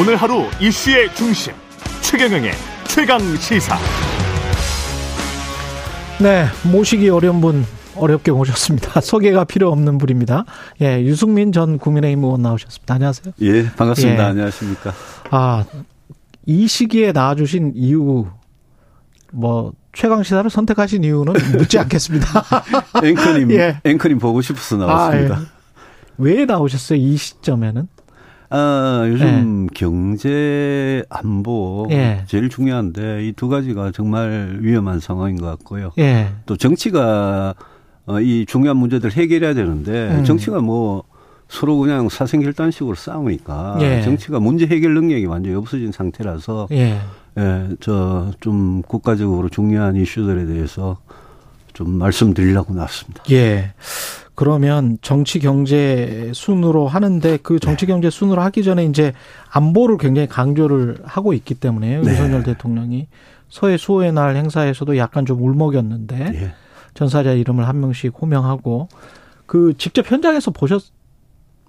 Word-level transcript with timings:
오늘 0.00 0.16
하루 0.16 0.44
이슈의 0.58 1.14
중심 1.14 1.52
최경영의 2.00 2.52
최강 2.88 3.20
시사. 3.36 3.76
네, 6.18 6.46
모시기 6.72 7.10
어려운 7.10 7.42
분 7.42 7.66
어렵게 7.96 8.32
모셨습니다. 8.32 9.00
소개가 9.02 9.44
필요 9.44 9.70
없는 9.70 9.98
분입니다. 9.98 10.46
예, 10.80 11.02
유승민 11.02 11.52
전 11.52 11.76
국민의힘 11.76 12.24
의원 12.24 12.40
나오셨습니다. 12.40 12.94
안녕하세요. 12.94 13.34
예, 13.42 13.70
반갑습니다. 13.72 14.22
예. 14.24 14.28
안녕하십니까. 14.28 14.94
아, 15.32 15.66
이 16.46 16.66
시기에 16.66 17.12
나와주신 17.12 17.72
이유, 17.74 18.26
뭐, 19.32 19.72
최강 19.92 20.22
시사를 20.22 20.48
선택하신 20.48 21.04
이유는 21.04 21.34
묻지 21.58 21.78
않겠습니다. 21.78 22.26
앵커님, 23.04 23.52
예. 23.58 23.80
앵커님 23.84 24.18
보고 24.18 24.40
싶어서 24.40 24.78
나왔습니다. 24.78 25.34
아, 25.34 25.40
예. 25.42 25.44
왜 26.16 26.46
나오셨어요? 26.46 26.98
이 26.98 27.18
시점에는? 27.18 27.86
아, 28.50 29.04
요즘 29.08 29.68
예. 29.70 29.74
경제 29.74 31.04
안보 31.08 31.86
예. 31.90 32.24
제일 32.26 32.48
중요한데 32.48 33.24
이 33.26 33.32
두 33.36 33.48
가지가 33.48 33.92
정말 33.92 34.58
위험한 34.60 34.98
상황인 35.00 35.40
것 35.40 35.46
같고요. 35.46 35.92
예. 35.98 36.28
또 36.46 36.56
정치가 36.56 37.54
어, 38.06 38.20
이 38.20 38.44
중요한 38.46 38.76
문제들 38.76 39.12
해결해야 39.12 39.54
되는데 39.54 40.08
음. 40.16 40.24
정치가 40.24 40.60
뭐 40.60 41.04
서로 41.48 41.78
그냥 41.78 42.08
사생결단식으로 42.08 42.94
싸우니까 42.96 43.78
예. 43.82 44.02
정치가 44.02 44.40
문제 44.40 44.66
해결 44.66 44.94
능력이 44.94 45.26
완전히 45.26 45.54
없어진 45.56 45.92
상태라서 45.92 46.68
예. 46.72 46.98
예, 47.38 47.68
저 47.80 48.32
좀 48.40 48.82
국가적으로 48.82 49.48
중요한 49.48 49.94
이슈들에 49.94 50.46
대해서 50.46 50.98
좀 51.72 51.90
말씀드리려고 51.92 52.74
나왔습니다. 52.74 53.22
예. 53.30 53.72
그러면 54.40 54.96
정치 55.02 55.38
경제 55.38 56.30
순으로 56.32 56.88
하는데 56.88 57.38
그 57.42 57.58
정치 57.58 57.84
네. 57.84 57.92
경제 57.92 58.08
순으로 58.08 58.40
하기 58.40 58.62
전에 58.62 58.86
이제 58.86 59.12
안보를 59.50 59.98
굉장히 59.98 60.28
강조를 60.28 60.96
하고 61.04 61.34
있기 61.34 61.52
때문에 61.56 62.00
네. 62.00 62.10
윤석열 62.10 62.42
대통령이 62.42 63.06
서해 63.50 63.76
수호의 63.76 64.14
날 64.14 64.36
행사에서도 64.36 64.96
약간 64.96 65.26
좀 65.26 65.42
울먹였는데 65.42 66.16
네. 66.16 66.52
전사자 66.94 67.32
이름을 67.32 67.68
한 67.68 67.80
명씩 67.80 68.14
호명하고 68.18 68.88
그 69.44 69.74
직접 69.76 70.10
현장에서 70.10 70.52
보셨 70.52 70.84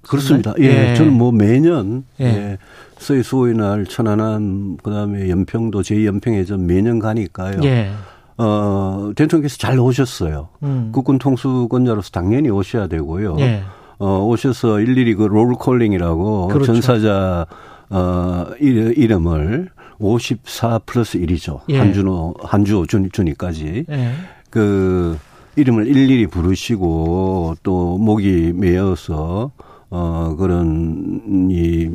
그렇습니다. 0.04 0.54
예. 0.60 0.92
예. 0.92 0.96
저는 0.96 1.12
뭐 1.12 1.34
매년 1.34 2.06
예. 2.22 2.26
예. 2.26 2.58
서해 2.98 3.22
수호의 3.22 3.56
날 3.56 3.86
천안함 3.86 4.78
그다음에 4.78 5.30
연평도 5.30 5.82
제2연평해전 5.82 6.62
매년 6.62 7.00
가니까요. 7.00 7.60
예. 7.66 7.92
어, 8.38 9.12
대통령께서 9.16 9.58
잘 9.58 9.80
오셨어요. 9.80 10.50
음. 10.64 10.90
국군 10.92 11.18
통수권자로서 11.18 12.10
당연히 12.12 12.50
오셔야 12.50 12.88
되고요. 12.88 13.38
예. 13.40 13.64
어, 14.00 14.26
오셔서 14.26 14.80
일일이 14.80 15.16
그 15.16 15.24
롤콜링이라고 15.24 16.48
그렇죠. 16.48 16.74
전사자 16.74 17.46
어, 17.90 18.46
이름을 18.60 19.70
54 20.00 20.80
플러스 20.86 21.20
1이죠. 21.20 21.62
예. 21.70 21.78
한준호, 21.78 22.36
한주호 22.42 22.88
준, 22.88 23.10
준이까지. 23.12 23.86
예. 23.90 24.12
그 24.50 25.18
이름을 25.56 25.88
일일이 25.88 26.28
부르시고 26.28 27.56
또 27.64 27.98
목이 27.98 28.54
메어서 28.56 29.52
어, 29.90 30.36
그런 30.38 31.50
이 31.52 31.92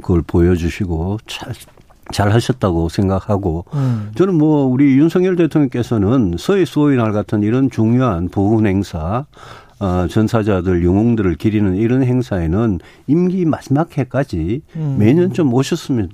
그걸 0.00 0.22
보여주시고 0.22 1.18
잘, 1.26 1.52
잘 2.12 2.32
하셨다고 2.32 2.88
생각하고 2.88 3.64
음. 3.74 4.10
저는 4.14 4.34
뭐 4.34 4.64
우리 4.64 4.96
윤석열 4.96 5.36
대통령께서는 5.36 6.36
서해 6.38 6.64
수호의 6.64 6.96
날 6.96 7.12
같은 7.12 7.42
이런 7.42 7.70
중요한 7.70 8.28
보훈 8.28 8.66
행사 8.66 9.26
어, 9.80 10.06
전사자들 10.08 10.84
영웅들을 10.84 11.36
기리는 11.36 11.76
이런 11.76 12.02
행사에는 12.02 12.80
임기 13.06 13.44
마지막 13.44 13.96
해까지 13.96 14.62
음. 14.76 14.96
매년 14.98 15.32
좀 15.32 15.52
오셨으면 15.54 16.10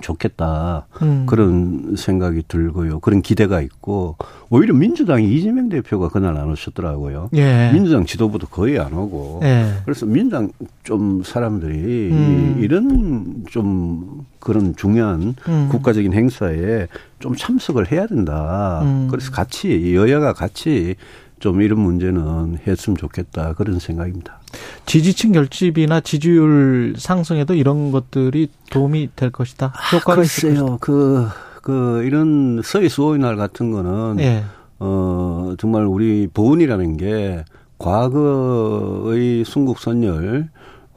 좋겠다. 0.00 0.86
음. 1.02 1.24
그런 1.26 1.94
생각이 1.96 2.44
들고요. 2.48 3.00
그런 3.00 3.22
기대가 3.22 3.60
있고 3.60 4.16
오히려 4.50 4.74
민주당이 4.74 5.32
이재명 5.32 5.68
대표가 5.68 6.08
그날 6.08 6.36
안 6.36 6.50
오셨더라고요. 6.50 7.30
예. 7.34 7.70
민주당 7.72 8.04
지도부도 8.04 8.48
거의 8.48 8.78
안 8.78 8.92
오고. 8.92 9.40
예. 9.44 9.74
그래서 9.84 10.06
민주당 10.06 10.50
좀 10.82 11.22
사람들이 11.24 12.10
음. 12.10 12.58
이런 12.60 13.44
좀 13.48 14.24
그런 14.40 14.76
중요한 14.76 15.34
음. 15.48 15.68
국가적인 15.70 16.12
행사에 16.12 16.86
좀 17.18 17.34
참석을 17.34 17.90
해야 17.90 18.06
된다. 18.06 18.80
음. 18.82 19.08
그래서 19.10 19.30
같이 19.30 19.94
여야가 19.94 20.32
같이 20.32 20.96
좀 21.44 21.60
이런 21.60 21.78
문제는 21.80 22.60
했으면 22.66 22.96
좋겠다 22.96 23.52
그런 23.52 23.78
생각입니다. 23.78 24.40
지지층 24.86 25.32
결집이나 25.32 26.00
지지율 26.00 26.94
상승에도 26.96 27.52
이런 27.52 27.92
것들이 27.92 28.48
도움이 28.70 29.10
될 29.14 29.28
것이다. 29.28 29.74
아, 29.76 29.94
효과가 29.94 30.12
아, 30.12 30.16
글쎄요. 30.16 30.78
그, 30.80 31.28
그, 31.60 32.02
이런 32.04 32.62
서해 32.64 32.88
수호의 32.88 33.18
날 33.18 33.36
같은 33.36 33.72
거는, 33.72 34.20
예. 34.20 34.42
어, 34.78 35.54
정말 35.58 35.84
우리 35.84 36.28
보훈이라는 36.32 36.96
게 36.96 37.44
과거의 37.76 39.44
순국선열 39.44 40.48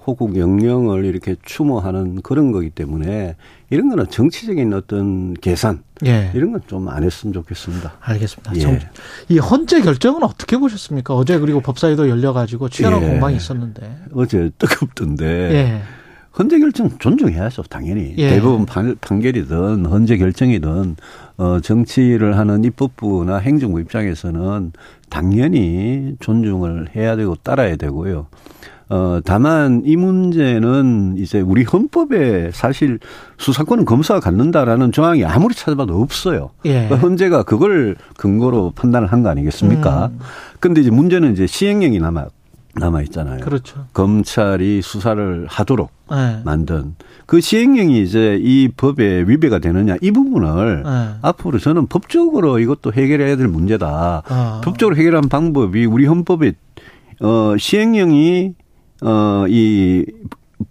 호국 0.05 0.37
영령을 0.37 1.03
이렇게 1.03 1.35
추모하는 1.43 2.21
그런 2.21 2.53
거기 2.53 2.69
때문에 2.69 3.35
이런 3.69 3.89
거는 3.89 4.09
정치적인 4.09 4.73
어떤 4.73 5.33
계산 5.33 5.83
예. 6.05 6.31
이런 6.35 6.51
건 6.51 6.61
좀 6.67 6.87
안 6.89 7.03
했으면 7.03 7.33
좋겠습니다. 7.33 7.93
알겠습니다. 8.01 8.55
예. 8.57 8.79
이 9.29 9.39
헌재 9.39 9.81
결정은 9.81 10.23
어떻게 10.23 10.57
보셨습니까? 10.57 11.15
어제 11.15 11.39
그리고 11.39 11.61
법사위도 11.61 12.07
열려가지고 12.09 12.69
치열한 12.69 13.01
예. 13.03 13.07
공방이 13.07 13.35
있었는데 13.37 14.03
어제 14.13 14.51
뜨겁던데 14.59 15.25
예. 15.25 15.81
헌재 16.37 16.59
결정 16.59 16.89
존중해야죠, 16.99 17.63
당연히. 17.63 18.13
예. 18.17 18.29
대부분 18.29 18.65
판, 18.67 18.95
결이든 19.01 19.85
헌재 19.87 20.17
결정이든 20.17 20.95
어 21.37 21.59
정치를 21.61 22.37
하는 22.37 22.63
입법부나 22.63 23.37
행정부 23.37 23.79
입장에서는 23.79 24.71
당연히 25.09 26.15
존중을 26.19 26.89
해야 26.95 27.15
되고 27.15 27.35
따라야 27.35 27.75
되고요. 27.75 28.27
어, 28.89 29.19
다만 29.25 29.81
이 29.85 29.95
문제는 29.97 31.15
이제 31.17 31.41
우리 31.41 31.63
헌법에 31.63 32.51
사실 32.53 32.99
수사권은 33.37 33.83
검사가 33.85 34.19
갖는다라는 34.21 34.91
조항이 34.91 35.25
아무리 35.25 35.53
찾아봐도 35.53 36.01
없어요. 36.01 36.51
예. 36.65 36.85
그러니까 36.87 36.95
헌재가 36.97 37.43
그걸 37.43 37.95
근거로 38.17 38.71
판단을 38.75 39.11
한 39.11 39.23
거 39.23 39.29
아니겠습니까? 39.29 40.11
음. 40.13 40.19
근데 40.59 40.79
이제 40.81 40.91
문제는 40.91 41.33
이제 41.33 41.47
시행령이 41.47 41.99
남아 41.99 42.27
남아 42.75 43.01
있잖아요. 43.03 43.39
그렇죠. 43.41 43.87
검찰이 43.93 44.83
수사를 44.83 45.47
하도록 45.49 45.89
네. 46.11 46.41
만든 46.45 46.93
그 47.25 47.41
시행령이 47.41 48.03
이제 48.03 48.37
이 48.39 48.69
법에 48.77 49.23
위배가 49.27 49.57
되느냐 49.57 49.97
이 49.99 50.11
부분을 50.11 50.83
네. 50.83 50.89
앞으로 51.23 51.57
저는 51.57 51.87
법적으로 51.87 52.59
이것도 52.59 52.93
해결해야 52.93 53.35
될 53.35 53.47
문제다. 53.47 54.21
아. 54.27 54.61
법적으로 54.63 54.95
해결한 54.95 55.27
방법이 55.27 55.85
우리 55.85 56.05
헌법에 56.05 56.53
어 57.19 57.55
시행령이 57.57 58.53
어, 59.01 59.45
이 59.47 60.05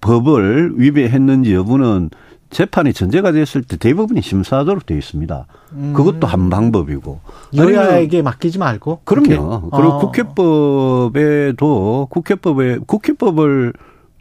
법을 0.00 0.74
위배했는지 0.76 1.54
여부는 1.54 2.10
재판이 2.50 2.92
전제가 2.92 3.32
됐을 3.32 3.62
때 3.62 3.76
대부분이 3.76 4.22
심사하도록 4.22 4.86
되어 4.86 4.96
있습니다. 4.96 5.46
음. 5.72 5.92
그것도 5.94 6.26
한 6.26 6.48
방법이고. 6.48 7.20
여야에게 7.54 8.22
맡기지 8.22 8.58
말고? 8.58 9.00
그럼요. 9.04 9.70
그리고 9.70 9.92
어. 9.92 9.98
국회법에도 9.98 12.06
국회법에 12.10 12.78
국회법을 12.86 13.72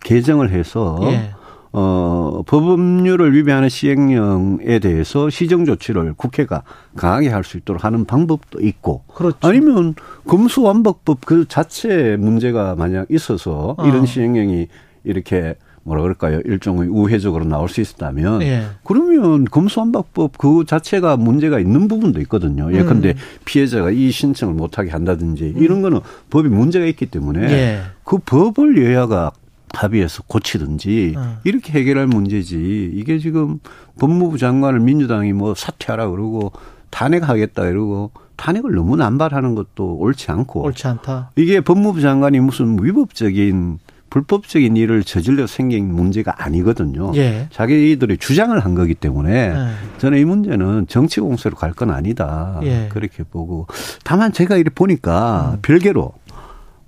개정을 0.03 0.51
해서 0.51 0.99
예. 1.03 1.31
어, 1.77 2.41
법률을 2.45 3.33
위배하는 3.33 3.67
시행령에 3.69 4.79
대해서 4.79 5.29
시정 5.29 5.65
조치를 5.65 6.13
국회가 6.15 6.63
강하게 6.95 7.29
할 7.29 7.45
수 7.45 7.57
있도록 7.57 7.83
하는 7.83 8.05
방법도 8.05 8.59
있고 8.61 9.03
그렇죠. 9.13 9.37
아니면 9.41 9.93
검수완박법 10.27 11.25
그 11.25 11.45
자체 11.47 12.17
문제가 12.19 12.75
만약 12.75 13.05
있어서 13.09 13.75
어. 13.77 13.87
이런 13.87 14.05
시행령이 14.05 14.67
이렇게 15.03 15.55
뭐라 15.83 16.01
그럴까요? 16.01 16.41
일종의 16.45 16.89
우회적으로 16.89 17.45
나올 17.45 17.69
수 17.69 17.79
있었다면 17.79 18.41
예. 18.41 18.63
그러면 18.83 19.45
검수완박법 19.45 20.37
그 20.39 20.63
자체가 20.65 21.15
문제가 21.17 21.59
있는 21.59 21.87
부분도 21.87 22.19
있거든요. 22.21 22.73
예컨대 22.73 23.09
음. 23.09 23.13
피해자가 23.45 23.91
이 23.91 24.09
신청을 24.09 24.55
못하게 24.55 24.89
한다든지 24.89 25.53
이런 25.55 25.83
거는 25.83 25.99
법에 26.31 26.49
문제가 26.49 26.85
있기 26.87 27.05
때문에 27.05 27.51
예. 27.51 27.81
그 28.03 28.17
법을 28.17 28.83
여야가 28.83 29.31
합의해서 29.73 30.23
고치든지 30.27 31.15
어. 31.17 31.37
이렇게 31.43 31.73
해결할 31.73 32.07
문제지 32.07 32.91
이게 32.93 33.19
지금 33.19 33.59
법무부 33.99 34.37
장관을 34.37 34.79
민주당이 34.79 35.33
뭐 35.33 35.53
사퇴하라 35.55 36.09
그러고 36.09 36.51
탄핵하겠다 36.91 37.65
이러고 37.67 38.11
탄핵을 38.37 38.73
너무 38.73 38.95
남발하는 38.95 39.55
것도 39.55 39.95
옳지 39.95 40.31
않고 40.31 40.63
옳지 40.63 40.87
않다. 40.87 41.31
이게 41.35 41.61
법무부 41.61 42.01
장관이 42.01 42.39
무슨 42.39 42.77
위법적인 42.81 43.79
불법적인 44.09 44.77
일을 44.77 45.03
저질러 45.03 45.45
생긴 45.45 45.93
문제가 45.93 46.33
아니거든요. 46.37 47.11
예. 47.15 47.47
자기들이 47.51 48.17
주장을 48.17 48.57
한 48.57 48.73
거기 48.75 48.93
때문에 48.93 49.31
예. 49.33 49.67
저는 49.97 50.19
이 50.19 50.23
문제는 50.25 50.85
정치 50.87 51.19
공세로 51.19 51.55
갈 51.57 51.73
건 51.73 51.91
아니다. 51.91 52.59
예. 52.63 52.87
그렇게 52.89 53.23
보고 53.23 53.67
다만 54.05 54.31
제가 54.31 54.55
이렇게 54.55 54.73
보니까 54.73 55.53
음. 55.55 55.59
별개로 55.61 56.13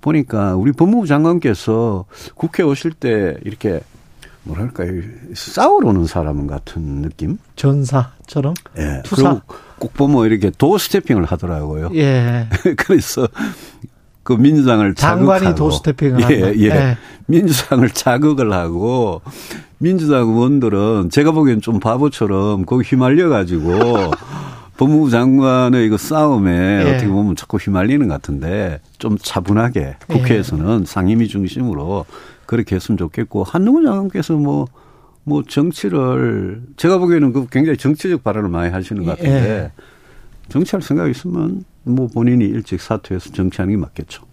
보니까 0.00 0.54
우리 0.56 0.72
법무부 0.72 1.06
장관께서 1.06 2.04
국회 2.34 2.62
오실 2.62 2.92
때 2.92 3.36
이렇게 3.44 3.80
뭐랄까요 4.44 5.02
싸우러 5.34 5.88
오는 5.88 6.06
사람 6.06 6.46
같은 6.46 7.02
느낌? 7.02 7.38
전사처럼? 7.56 8.54
예. 8.78 9.02
투사. 9.04 9.42
꼭 9.78 9.94
보면 9.94 10.26
이렇게 10.26 10.50
도 10.50 10.78
스태핑을 10.78 11.24
하더라고요. 11.24 11.90
예. 11.94 12.48
그래서 12.76 13.28
그 14.22 14.32
민주당을 14.32 14.94
장관이 14.94 15.44
자극하고 15.44 15.56
도 15.56 15.70
스태핑을 15.70 16.30
예, 16.30 16.52
예, 16.56 16.64
예. 16.66 16.98
민주당을 17.26 17.90
자극을 17.90 18.52
하고 18.52 19.22
민주당 19.78 20.28
의원들은 20.28 21.10
제가 21.10 21.30
보기엔 21.30 21.60
좀 21.60 21.80
바보처럼 21.80 22.66
거기 22.66 22.84
휘말려 22.84 23.28
가지고 23.28 23.72
법무부 24.78 25.10
장관의 25.10 25.84
이거 25.84 25.98
싸움에 25.98 26.84
예. 26.84 26.90
어떻게 26.90 27.08
보면 27.08 27.34
자꾸 27.34 27.56
휘말리는 27.56 28.06
것 28.06 28.14
같은데 28.14 28.80
좀 28.98 29.18
차분하게 29.18 29.96
국회에서는 30.06 30.82
예. 30.82 30.84
상임위 30.86 31.26
중심으로 31.26 32.06
그렇게 32.46 32.76
했으면 32.76 32.96
좋겠고 32.96 33.42
한동훈 33.42 33.84
장관께서 33.84 34.34
뭐뭐 34.34 34.66
뭐 35.24 35.42
정치를 35.42 36.62
제가 36.76 36.98
보기에는 36.98 37.32
그 37.32 37.46
굉장히 37.50 37.76
정치적 37.76 38.22
발언을 38.22 38.48
많이 38.48 38.70
하시는 38.70 39.04
것 39.04 39.18
같은데 39.18 39.72
예. 39.74 39.82
정치할 40.48 40.80
생각 40.80 41.08
이 41.08 41.10
있으면 41.10 41.64
뭐 41.82 42.06
본인이 42.06 42.44
일찍 42.44 42.80
사퇴해서 42.80 43.32
정치하는 43.32 43.74
게 43.74 43.80
맞겠죠. 43.80 44.27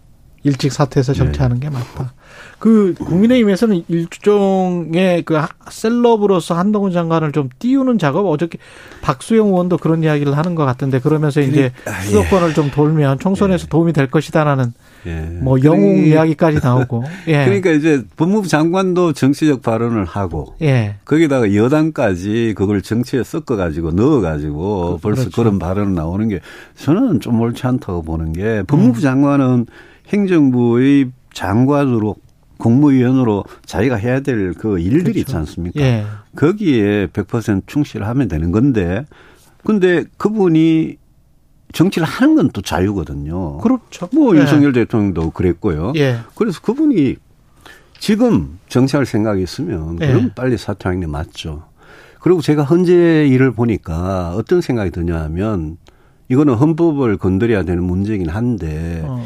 일찍 0.46 0.72
사퇴해서 0.72 1.14
네. 1.14 1.18
정치하는 1.18 1.60
네. 1.60 1.68
게 1.68 1.70
맞다. 1.72 2.14
그 2.60 2.94
국민의힘에서는 3.00 3.84
일종의 3.88 5.24
그 5.24 5.40
셀럽으로서 5.70 6.56
한동훈 6.56 6.92
장관을 6.92 7.32
좀 7.32 7.50
띄우는 7.60 7.98
작업 7.98 8.26
어저께 8.28 8.60
박수영 9.02 9.48
의원도 9.48 9.78
그런 9.78 10.04
이야기를 10.04 10.38
하는 10.38 10.56
것 10.56 10.66
같은데 10.66 11.00
그러면서 11.00 11.42
이제 11.42 11.72
아, 11.86 12.00
예. 12.00 12.06
수도권을 12.06 12.54
좀 12.54 12.70
돌면 12.72 13.20
총선에서 13.20 13.66
예. 13.66 13.70
도움이 13.70 13.94
될 13.94 14.08
것이다라는 14.08 14.74
예. 15.08 15.20
뭐 15.42 15.58
영웅 15.64 15.96
그러니, 15.96 16.10
이야기까지 16.10 16.60
나오고. 16.64 17.04
예. 17.28 17.46
그러니까 17.46 17.72
이제 17.72 18.04
법무부 18.16 18.48
장관도 18.48 19.14
정치적 19.14 19.62
발언을 19.64 20.06
하고 20.06 20.56
예. 20.62 20.96
거기다가 21.06 21.56
여당까지 21.56 22.54
그걸 22.56 22.82
정치에 22.84 23.24
섞어 23.24 23.56
가지고 23.56 23.92
넣어 23.92 24.22
가지고 24.22 24.98
그, 24.98 25.02
벌써 25.02 25.22
그렇죠. 25.24 25.42
그런 25.42 25.60
발언 25.60 25.94
나오는 25.96 26.28
게 26.30 26.40
저는 26.78 27.20
좀 27.20 27.42
옳지 27.42 27.66
않다고 27.66 28.04
보는 28.04 28.34
게 28.34 28.64
법무부 28.68 29.00
음. 29.00 29.02
장관은 29.02 29.66
행정부의 30.10 31.12
장관으로 31.34 32.16
국무위원으로 32.58 33.44
자기가 33.66 33.96
해야 33.96 34.22
될 34.22 34.54
그 34.54 34.80
일들이 34.80 35.04
그렇죠. 35.04 35.20
있지 35.20 35.36
않습니까? 35.36 35.82
예. 35.82 36.06
거기에 36.36 37.08
100% 37.08 37.64
충실하면 37.68 38.28
되는 38.28 38.52
건데 38.52 39.06
근데 39.66 40.06
그분이 40.18 40.98
정치를 41.74 42.08
하는 42.08 42.36
건 42.36 42.50
또 42.54 42.62
자유거든요. 42.62 43.58
그렇죠. 43.58 44.08
뭐 44.14 44.34
예. 44.36 44.40
윤석열 44.40 44.72
대통령도 44.72 45.32
그랬고요. 45.32 45.92
예. 45.98 46.20
그래서 46.36 46.62
그분이 46.62 47.18
지금 48.00 48.60
정치할 48.70 49.06
생각이 49.06 49.44
있으면 49.44 49.98
예. 50.02 50.08
그럼 50.08 50.32
빨리 50.36 50.58
사퇴하는 50.58 51.02
게 51.02 51.08
맞죠. 51.08 51.64
그리고 52.22 52.42
제가 52.42 52.64
현재 52.64 53.28
일을 53.28 53.52
보니까 53.52 54.34
어떤 54.36 54.62
생각이 54.62 54.92
드냐 54.92 55.20
하면 55.24 55.78
이거는 56.30 56.54
헌법을 56.56 57.18
건드려야 57.18 57.64
되는 57.64 57.84
문제긴 57.84 58.30
한데 58.30 59.04
어. 59.06 59.24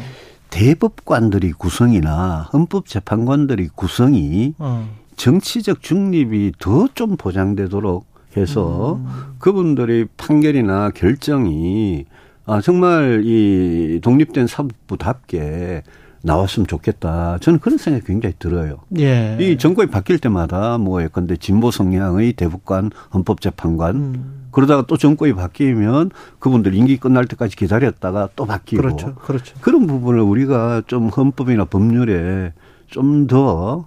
대법관들이 0.50 1.52
구성이나 1.52 2.48
헌법재판관들이 2.52 3.68
구성이 3.74 4.54
어. 4.58 4.88
정치적 5.16 5.82
중립이 5.82 6.52
더 6.58 6.88
좀 6.94 7.16
보장되도록 7.16 8.06
해서 8.36 8.94
음. 8.96 9.06
그분들의 9.38 10.08
판결이나 10.16 10.90
결정이 10.90 12.04
아, 12.46 12.60
정말 12.60 13.22
이 13.24 14.00
독립된 14.02 14.46
사법부답게 14.46 15.82
나왔으면 16.22 16.66
좋겠다. 16.66 17.38
저는 17.40 17.60
그런 17.60 17.78
생각이 17.78 18.04
굉장히 18.06 18.34
들어요. 18.38 18.78
예. 18.98 19.36
이 19.40 19.56
정권이 19.56 19.90
바뀔 19.90 20.18
때마다 20.18 20.76
뭐 20.78 21.02
예컨대 21.02 21.36
진보 21.36 21.70
성향의 21.70 22.34
대법관, 22.34 22.90
헌법재판관 23.14 23.96
음. 23.96 24.39
그러다가 24.52 24.84
또 24.86 24.96
정권이 24.96 25.34
바뀌면 25.34 26.10
그분들 26.38 26.74
임기 26.74 26.96
끝날 26.98 27.26
때까지 27.26 27.56
기다렸다가 27.56 28.28
또 28.36 28.46
바뀌고 28.46 28.82
그렇죠. 28.82 29.14
그렇죠. 29.16 29.54
그런 29.60 29.86
부분을 29.86 30.20
우리가 30.20 30.82
좀 30.86 31.08
헌법이나 31.08 31.64
법률에 31.66 32.52
좀더 32.88 33.86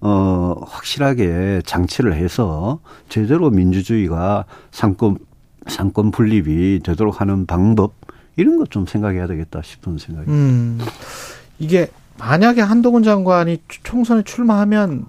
어, 0.00 0.54
확실하게 0.66 1.62
장치를 1.64 2.14
해서 2.14 2.80
제대로 3.08 3.50
민주주의가 3.50 4.44
상권 4.70 5.18
상권 5.68 6.10
분립이 6.10 6.80
되도록 6.80 7.20
하는 7.20 7.46
방법 7.46 7.94
이런 8.36 8.58
것 8.58 8.68
좀 8.70 8.86
생각해야 8.86 9.26
되겠다 9.26 9.62
싶은 9.62 9.98
생각이. 9.98 10.30
음. 10.30 10.80
이게 11.58 11.88
만약에 12.18 12.60
한동훈 12.60 13.02
장관이 13.02 13.58
총선에 13.84 14.22
출마하면 14.24 15.06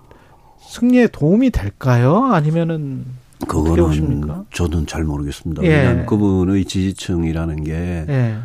승리에 0.69 1.07
도움이 1.07 1.49
될까요? 1.49 2.25
아니면은 2.25 3.05
그거는 3.45 4.45
저는 4.51 4.87
잘 4.87 5.03
모르겠습니다. 5.03 5.63
예. 5.63 5.69
왜냐하면 5.69 6.05
그분의 6.05 6.65
지지층이라는 6.65 7.63
게 7.63 8.05
예. 8.07 8.35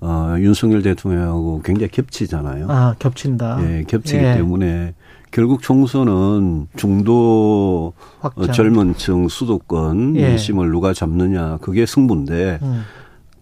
어, 0.00 0.36
윤석열 0.38 0.82
대통령하고 0.82 1.62
굉장히 1.62 1.90
겹치잖아요. 1.90 2.66
아 2.68 2.94
겹친다. 2.98 3.58
예, 3.62 3.84
겹치기 3.86 4.24
예. 4.24 4.34
때문에 4.34 4.94
결국 5.30 5.62
총선은 5.62 6.68
중도 6.76 7.92
어, 8.20 8.46
젊은층 8.46 9.28
수도권 9.28 10.16
예. 10.16 10.28
민심을 10.28 10.70
누가 10.70 10.92
잡느냐 10.92 11.58
그게 11.58 11.84
승부인데 11.84 12.60
음. 12.62 12.84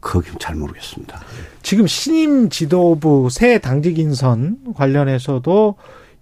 그건 0.00 0.22
잘 0.38 0.54
모르겠습니다. 0.56 1.20
지금 1.62 1.86
신임 1.86 2.48
지도부 2.48 3.28
새 3.30 3.58
당직 3.58 3.98
인선 3.98 4.58
관련해서도 4.74 5.74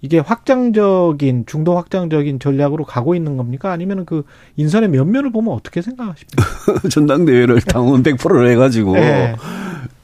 이게 0.05 0.19
확장적인 0.19 1.45
중도 1.47 1.79
확장적인 1.79 2.39
전략으로 2.39 2.85
가고 2.85 3.15
있는 3.15 3.39
겁니까? 3.39 3.73
아니면 3.73 4.05
그 4.05 4.25
인선의 4.57 4.91
면면을 4.91 5.33
보면 5.33 5.55
어떻게 5.55 5.81
생각하십니까? 5.81 6.45
전당대회를 6.93 7.63
당원 7.63 8.03
100%를 8.03 8.51
해가지고 8.51 8.93
네. 8.93 9.35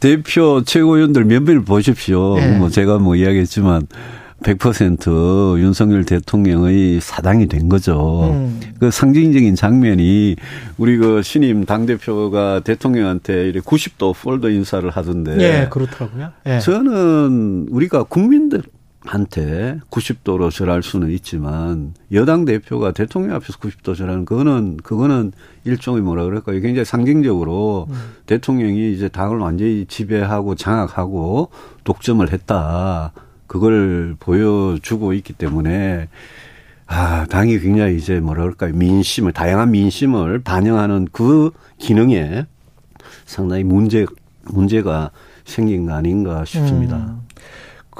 대표 0.00 0.62
최고위원들 0.64 1.26
면면을 1.26 1.64
보십시오. 1.66 2.36
네. 2.36 2.56
뭐 2.56 2.70
제가 2.70 2.98
뭐 2.98 3.14
이야기했지만 3.14 3.88
100% 4.42 5.58
윤석열 5.58 6.06
대통령의 6.06 7.00
사당이 7.02 7.48
된 7.48 7.68
거죠. 7.68 8.30
음. 8.32 8.58
그 8.78 8.90
상징적인 8.90 9.54
장면이 9.54 10.36
우리 10.78 10.96
그 10.96 11.20
신임 11.20 11.66
당대표가 11.66 12.60
대통령한테 12.60 13.50
이렇게 13.50 13.60
90도 13.60 14.14
폴더 14.16 14.48
인사를 14.48 14.88
하던데. 14.88 15.36
예, 15.40 15.68
그렇더라고요. 15.68 16.30
예. 16.46 16.58
저는 16.60 17.66
우리가 17.70 18.04
국민들 18.04 18.62
한테 19.02 19.80
90도로 19.90 20.50
절할 20.50 20.82
수는 20.82 21.10
있지만 21.10 21.94
여당 22.12 22.44
대표가 22.44 22.92
대통령 22.92 23.34
앞에서 23.36 23.58
90도 23.58 23.96
절하는 23.96 24.26
그거는 24.26 24.76
그거는 24.78 25.32
일종의 25.64 26.02
뭐라 26.02 26.24
그럴까요? 26.24 26.60
굉장히 26.60 26.84
상징적으로 26.84 27.86
음. 27.88 28.12
대통령이 28.26 28.92
이제 28.92 29.08
당을 29.08 29.38
완전히 29.38 29.86
지배하고 29.86 30.54
장악하고 30.54 31.50
독점을 31.84 32.30
했다. 32.30 33.12
그걸 33.46 34.16
보여주고 34.20 35.14
있기 35.14 35.32
때문에 35.32 36.08
아, 36.86 37.24
당이 37.26 37.60
굉장히 37.60 37.96
이제 37.96 38.20
뭐라 38.20 38.42
그럴까요? 38.42 38.74
민심을, 38.74 39.32
다양한 39.32 39.70
민심을 39.70 40.40
반영하는 40.40 41.08
그 41.12 41.52
기능에 41.78 42.46
상당히 43.24 43.64
문제, 43.64 44.04
문제가 44.44 45.10
생긴 45.44 45.86
거 45.86 45.94
아닌가 45.94 46.44
싶습니다. 46.44 46.96
음. 46.96 47.29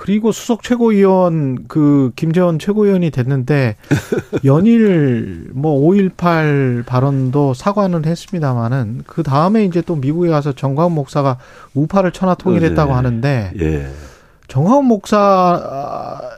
그리고 0.00 0.32
수석 0.32 0.62
최고위원 0.62 1.66
그 1.68 2.10
김재원 2.16 2.58
최고위원이 2.58 3.10
됐는데 3.10 3.76
연일 4.46 5.50
뭐 5.52 5.78
5.18 5.78 6.86
발언도 6.86 7.52
사과는 7.52 8.06
했습니다마는 8.06 9.02
그 9.06 9.22
다음에 9.22 9.66
이제 9.66 9.82
또 9.82 9.96
미국에 9.96 10.30
가서 10.30 10.52
정광훈 10.52 10.92
목사가 10.92 11.36
우파를 11.74 12.12
천하 12.12 12.34
통일했다고 12.34 12.92
네. 12.92 12.96
하는데 12.96 13.52
예. 13.60 13.90
정하원 14.48 14.86
목사가 14.86 16.30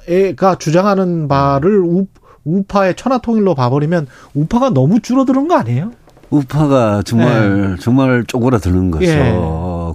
주장하는 0.59 1.29
바를 1.29 1.79
우, 1.79 2.07
우파의 2.43 2.97
천하 2.97 3.19
통일로 3.19 3.55
봐버리면 3.55 4.09
우파가 4.35 4.71
너무 4.71 4.99
줄어드는 4.99 5.47
거 5.47 5.55
아니에요? 5.55 5.93
우파가 6.31 7.03
정말 7.05 7.71
네. 7.71 7.77
정말 7.79 8.25
쪼그라드는 8.27 8.91
거죠. 8.91 9.07
예. 9.07 9.33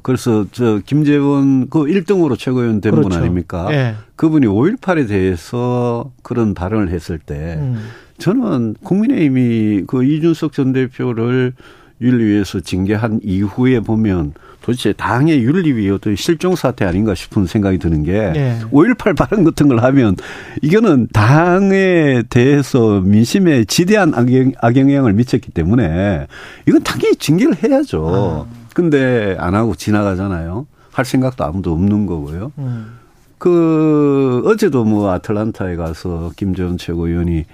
그래서 0.08 0.46
저 0.54 0.80
김재원 0.86 1.68
그 1.70 1.80
1등으로 1.80 2.40
최고위원 2.40 2.80
된분 2.80 3.04
그렇죠. 3.04 3.20
아닙니까? 3.20 3.68
예. 3.72 3.96
그분이 4.16 4.48
5.18에 4.48 5.06
대해서 5.06 6.14
그런 6.24 6.54
발언을 6.54 6.92
했을 6.92 7.20
때 7.20 7.58
음. 7.60 7.90
저는 8.18 8.76
국민의힘이 8.82 9.84
그 9.86 10.06
이준석 10.06 10.54
전 10.54 10.72
대표를 10.72 11.52
윤리위에서 12.00 12.62
징계한 12.62 13.20
이후에 13.22 13.82
보면 13.82 14.32
도대체 14.62 14.94
당의 14.94 15.44
윤리위 15.44 15.90
어떤 15.90 16.16
실종 16.16 16.56
사태 16.56 16.86
아닌가 16.86 17.14
싶은 17.14 17.46
생각이 17.46 17.78
드는 17.78 18.04
게 18.04 18.32
네. 18.32 18.60
5.18 18.72 19.14
발언 19.18 19.44
같은 19.44 19.68
걸 19.68 19.84
하면 19.84 20.16
이거는 20.62 21.10
당에 21.12 22.24
대해서 22.30 23.02
민심에 23.02 23.66
지대한 23.66 24.14
악영, 24.14 24.54
악영향을 24.62 25.12
미쳤기 25.12 25.52
때문에 25.52 26.28
이건 26.66 26.82
당연히 26.84 27.18
징계를 27.18 27.56
해야죠. 27.62 28.48
아. 28.50 28.57
근데 28.78 29.36
안 29.40 29.56
하고 29.56 29.74
지나가잖아요. 29.74 30.68
할 30.92 31.04
생각도 31.04 31.44
아무도 31.44 31.74
없는 31.74 32.06
거고요. 32.06 32.52
음. 32.60 33.00
그 33.40 34.44
어제도 34.46 34.86
뭐 34.86 35.10
아틀란타에 35.10 35.76
가서 35.78 36.30
김재원 36.36 36.78
최고위원이 36.78 37.46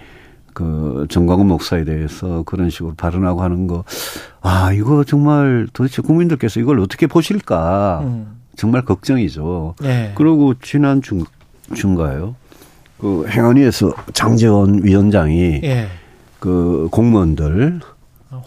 그 0.54 1.06
정광훈 1.10 1.48
목사에 1.48 1.86
대해서 1.86 2.44
그런 2.46 2.70
식으로 2.70 2.96
발언하고 2.96 3.42
하는 3.42 3.68
거, 3.68 3.86
아, 4.42 4.74
이거 4.74 5.06
정말 5.06 5.66
도대체 5.72 6.02
국민들께서 6.02 6.60
이걸 6.60 6.82
어떻게 6.82 7.08
보실까. 7.08 8.02
음. 8.04 8.40
정말 8.58 8.84
걱정이죠. 8.84 9.76
네. 9.80 10.12
그리고 10.16 10.56
지난 10.56 11.02
중, 11.02 11.24
중가요. 11.74 12.36
그 13.00 13.26
행안위에서 13.30 13.94
장재원 14.12 14.84
위원장이 14.84 15.62
예. 15.64 15.88
그 16.40 16.90
공무원들 16.92 17.80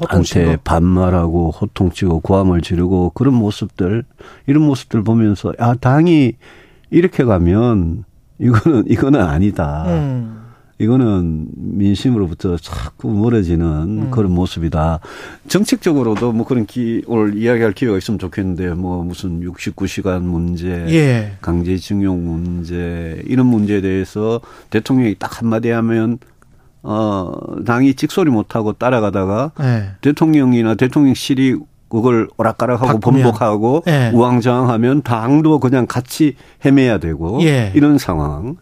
한테 0.08 0.56
반말하고 0.64 1.50
호통치고 1.50 2.20
고함을 2.20 2.62
지르고 2.62 3.10
그런 3.14 3.34
모습들 3.34 4.04
이런 4.46 4.62
모습들 4.62 5.02
보면서 5.04 5.52
아 5.58 5.74
당이 5.74 6.32
이렇게 6.90 7.24
가면 7.24 8.04
이거는 8.38 8.84
이거는 8.88 9.20
아니다. 9.20 9.84
음. 9.88 10.42
이거는 10.78 11.46
민심으로부터 11.54 12.58
자꾸 12.58 13.10
멀어지는 13.10 13.66
음. 13.66 14.10
그런 14.10 14.32
모습이다. 14.32 15.00
정책적으로도 15.48 16.32
뭐 16.32 16.46
그런 16.46 16.66
기, 16.66 17.02
오늘 17.06 17.36
이야기할 17.36 17.72
기회가 17.72 17.96
있으면 17.96 18.18
좋겠는데 18.18 18.74
뭐 18.74 19.02
무슨 19.02 19.40
69시간 19.40 20.20
문제, 20.20 20.68
예. 20.90 21.32
강제징용 21.40 22.26
문제, 22.26 23.22
이런 23.26 23.46
문제에 23.46 23.80
대해서 23.80 24.42
대통령이 24.68 25.14
딱 25.18 25.40
한마디 25.40 25.70
하면 25.70 26.18
어, 26.88 27.32
당이 27.66 27.94
찍소리 27.94 28.30
못하고 28.30 28.72
따라가다가 28.72 29.50
예. 29.60 29.88
대통령이나 30.02 30.76
대통령실이 30.76 31.56
그걸 31.88 32.28
오락가락하고 32.36 33.00
바꾸면. 33.00 33.22
번복하고 33.22 33.82
예. 33.88 34.10
우왕좌왕하면 34.14 35.02
당도 35.02 35.58
그냥 35.60 35.86
같이 35.86 36.36
헤매야 36.64 36.98
되고 36.98 37.40
예. 37.42 37.72
이런 37.74 37.98
상황. 37.98 38.56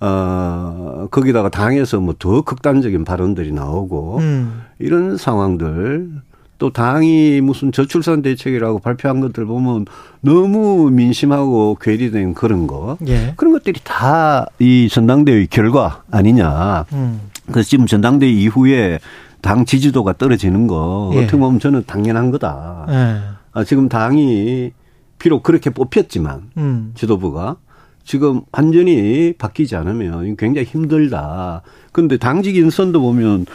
어, 0.00 1.06
거기다가 1.12 1.48
당에서 1.48 2.00
뭐 2.00 2.14
더 2.18 2.42
극단적인 2.42 3.04
발언들이 3.04 3.52
나오고 3.52 4.18
음. 4.18 4.62
이런 4.80 5.16
상황들 5.16 6.10
또 6.58 6.70
당이 6.72 7.40
무슨 7.40 7.72
저출산 7.72 8.22
대책이라고 8.22 8.80
발표한 8.80 9.20
것들 9.20 9.44
보면 9.46 9.86
너무 10.20 10.90
민심하고 10.90 11.76
괴리된 11.80 12.34
그런 12.34 12.66
거 12.66 12.96
예. 13.06 13.32
그런 13.36 13.52
것들이 13.52 13.80
다 13.84 14.46
이 14.58 14.88
전당대회 14.90 15.46
결과 15.50 16.02
아니냐. 16.10 16.84
음. 16.92 17.20
그래서 17.46 17.68
지금 17.68 17.86
전당대 17.86 18.26
회 18.26 18.30
이후에 18.30 18.98
당 19.40 19.64
지지도가 19.64 20.14
떨어지는 20.14 20.66
거 20.66 21.10
예. 21.14 21.18
어떻게 21.18 21.36
보면 21.36 21.58
저는 21.58 21.84
당연한 21.86 22.30
거다. 22.30 22.86
예. 22.88 23.20
아, 23.52 23.64
지금 23.64 23.88
당이 23.88 24.72
비록 25.18 25.42
그렇게 25.42 25.70
뽑혔지만 25.70 26.50
음. 26.56 26.92
지도부가 26.94 27.56
지금 28.04 28.42
완전히 28.52 29.34
바뀌지 29.36 29.76
않으면 29.76 30.36
굉장히 30.36 30.66
힘들다. 30.66 31.62
그런데 31.92 32.16
당직 32.16 32.56
인선도 32.56 33.00
보면 33.00 33.46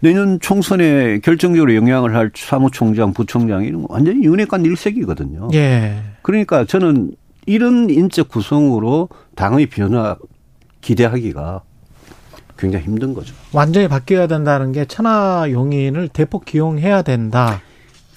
내년 0.00 0.38
총선에 0.40 1.20
결정적으로 1.20 1.74
영향을 1.74 2.14
할 2.14 2.30
사무총장, 2.34 3.14
부총장 3.14 3.64
이런 3.64 3.82
거 3.82 3.88
완전히 3.90 4.24
윤핵관 4.24 4.64
일색이거든요. 4.64 5.48
예. 5.54 5.96
그러니까 6.20 6.64
저는 6.66 7.12
이런 7.46 7.88
인적 7.88 8.28
구성으로 8.28 9.08
당의 9.34 9.66
변화 9.66 10.16
기대하기가 10.82 11.62
굉장히 12.58 12.84
힘든 12.84 13.14
거죠. 13.14 13.34
완전히 13.52 13.88
바뀌어야 13.88 14.26
된다는 14.26 14.72
게 14.72 14.84
천하 14.84 15.46
용인을 15.50 16.08
대폭 16.08 16.44
기용해야 16.44 17.02
된다. 17.02 17.60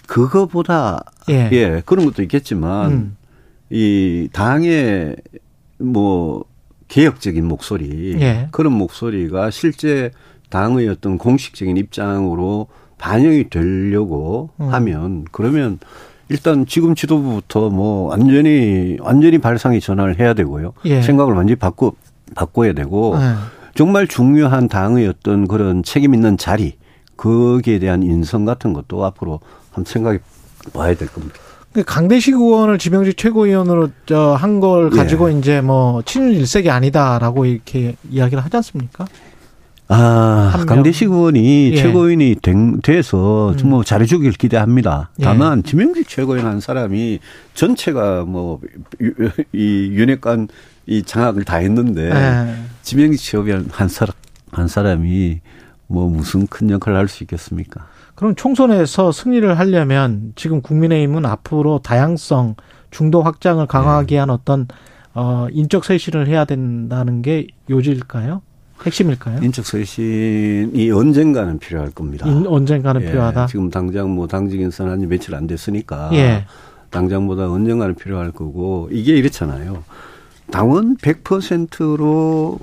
그거보다 0.05 1.03
예, 1.29 1.49
예 1.51 1.81
그런 1.85 2.05
것도 2.05 2.21
있겠지만 2.23 2.91
음. 2.91 3.17
이 3.69 4.29
당의 4.31 5.17
뭐 5.77 6.45
개혁적인 6.87 7.45
목소리 7.45 8.17
예. 8.19 8.47
그런 8.51 8.73
목소리가 8.73 9.51
실제 9.51 10.11
당의 10.49 10.87
어떤 10.87 11.17
공식적인 11.17 11.75
입장으로 11.75 12.67
반영이 12.97 13.49
되려고 13.49 14.49
음. 14.59 14.73
하면 14.73 15.25
그러면 15.31 15.79
일단 16.29 16.65
지금 16.65 16.95
지도부부터 16.95 17.69
뭐 17.69 18.09
완전히 18.09 18.97
완전히 18.99 19.37
발상의 19.37 19.81
전환을 19.81 20.19
해야 20.19 20.33
되고요. 20.33 20.73
예. 20.85 21.01
생각을 21.01 21.33
완전히 21.33 21.57
바꿔 21.57 21.93
바꿔야 22.35 22.73
되고 22.73 23.15
예. 23.17 23.56
정말 23.77 24.07
중요한 24.07 24.67
당의 24.67 25.07
어떤 25.07 25.47
그런 25.47 25.83
책임 25.83 26.13
있는 26.13 26.37
자리 26.37 26.77
거기에 27.15 27.79
대한 27.79 28.03
인성 28.03 28.43
같은 28.45 28.73
것도 28.73 29.05
앞으로 29.05 29.39
한번 29.71 29.85
생각해 29.85 30.19
봐야 30.73 30.95
될 30.95 31.07
겁니다. 31.07 31.35
그 31.73 31.83
강대식 31.83 32.33
의원을 32.33 32.79
지명직 32.79 33.17
최고위원으로 33.17 33.89
한 34.35 34.59
걸 34.59 34.89
가지고 34.89 35.31
예. 35.31 35.37
이제 35.37 35.61
뭐 35.61 36.01
친윤 36.01 36.33
일색이 36.33 36.71
아니다라고 36.71 37.45
이렇게 37.45 37.95
이야기를 38.09 38.43
하지 38.43 38.55
않습니까? 38.57 39.05
아, 39.89 40.65
강대식 40.67 41.09
의원이 41.11 41.71
예. 41.71 41.75
최고위원이 41.77 42.35
된, 42.41 42.81
돼서 42.81 43.53
음. 43.63 43.69
뭐 43.69 43.83
잘해주길 43.83 44.33
기대합니다. 44.33 45.11
예. 45.19 45.23
다만, 45.23 45.59
예. 45.59 45.61
지명직 45.69 46.09
최고위원 46.09 46.45
한 46.47 46.59
사람이 46.59 47.19
전체가 47.53 48.25
뭐, 48.25 48.59
이 49.53 49.89
윤핵관 49.93 50.49
이 50.87 51.03
장악을 51.03 51.45
다 51.45 51.57
했는데, 51.57 52.11
예. 52.11 52.55
지명직 52.81 53.21
최고위원 53.21 53.67
한 53.71 53.87
사람, 53.87 54.13
한 54.51 54.67
사람이 54.67 55.39
뭐 55.87 56.09
무슨 56.09 56.47
큰 56.47 56.69
역할을 56.69 56.97
할 56.97 57.07
수 57.07 57.23
있겠습니까? 57.23 57.87
그럼 58.15 58.35
총선에서 58.35 59.11
승리를 59.11 59.57
하려면 59.57 60.33
지금 60.35 60.61
국민의힘은 60.61 61.25
앞으로 61.25 61.79
다양성, 61.79 62.55
중도 62.91 63.21
확장을 63.21 63.65
강화하기 63.67 64.15
위한 64.15 64.29
어떤 64.29 64.67
어 65.13 65.47
인적 65.51 65.85
쇄신을 65.85 66.27
해야 66.27 66.43
된다는 66.45 67.21
게 67.21 67.47
요지일까요? 67.69 68.41
핵심일까요? 68.85 69.39
인적 69.43 69.65
쇄신이 69.65 70.91
언젠가는 70.91 71.59
필요할 71.59 71.91
겁니다. 71.91 72.27
인, 72.27 72.45
언젠가는 72.45 73.01
예, 73.01 73.05
필요하다. 73.07 73.47
지금 73.47 73.69
당장 73.69 74.11
뭐 74.11 74.27
당직 74.27 74.59
인선 74.59 74.89
한지 74.89 75.07
며칠 75.07 75.35
안 75.35 75.47
됐으니까 75.47 76.09
예. 76.13 76.45
당장보다 76.89 77.51
언젠가는 77.51 77.95
필요할 77.95 78.31
거고 78.31 78.87
이게 78.91 79.15
이렇잖아요. 79.15 79.83
당원 80.51 80.95
100%로 80.97 82.59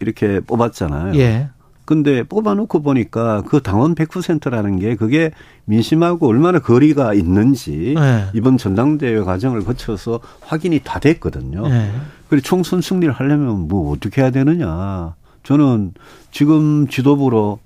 이렇게 0.00 0.40
뽑았잖아요. 0.40 1.18
예. 1.18 1.48
근데 1.84 2.22
뽑아놓고 2.22 2.80
보니까 2.80 3.42
그 3.42 3.60
당원 3.60 3.94
100%라는 3.94 4.78
게 4.78 4.96
그게 4.96 5.32
민심하고 5.66 6.26
얼마나 6.26 6.58
거리가 6.58 7.12
있는지 7.12 7.94
네. 7.96 8.24
이번 8.32 8.56
전당대회 8.56 9.20
과정을 9.20 9.64
거쳐서 9.64 10.20
확인이 10.40 10.80
다 10.82 10.98
됐거든요. 10.98 11.68
네. 11.68 11.90
그리고 12.30 12.42
총선 12.42 12.80
승리를 12.80 13.12
하려면 13.12 13.68
뭐 13.68 13.92
어떻게 13.92 14.22
해야 14.22 14.30
되느냐. 14.30 15.14
저는 15.44 15.94
지금 16.30 16.88
지도부로 16.88 17.60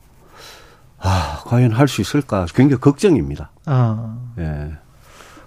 아, 0.98 1.42
과연 1.46 1.70
할 1.72 1.88
수 1.88 2.00
있을까 2.00 2.46
굉장히 2.54 2.80
걱정입니다. 2.80 3.50
아. 3.66 4.16
예. 4.38 4.72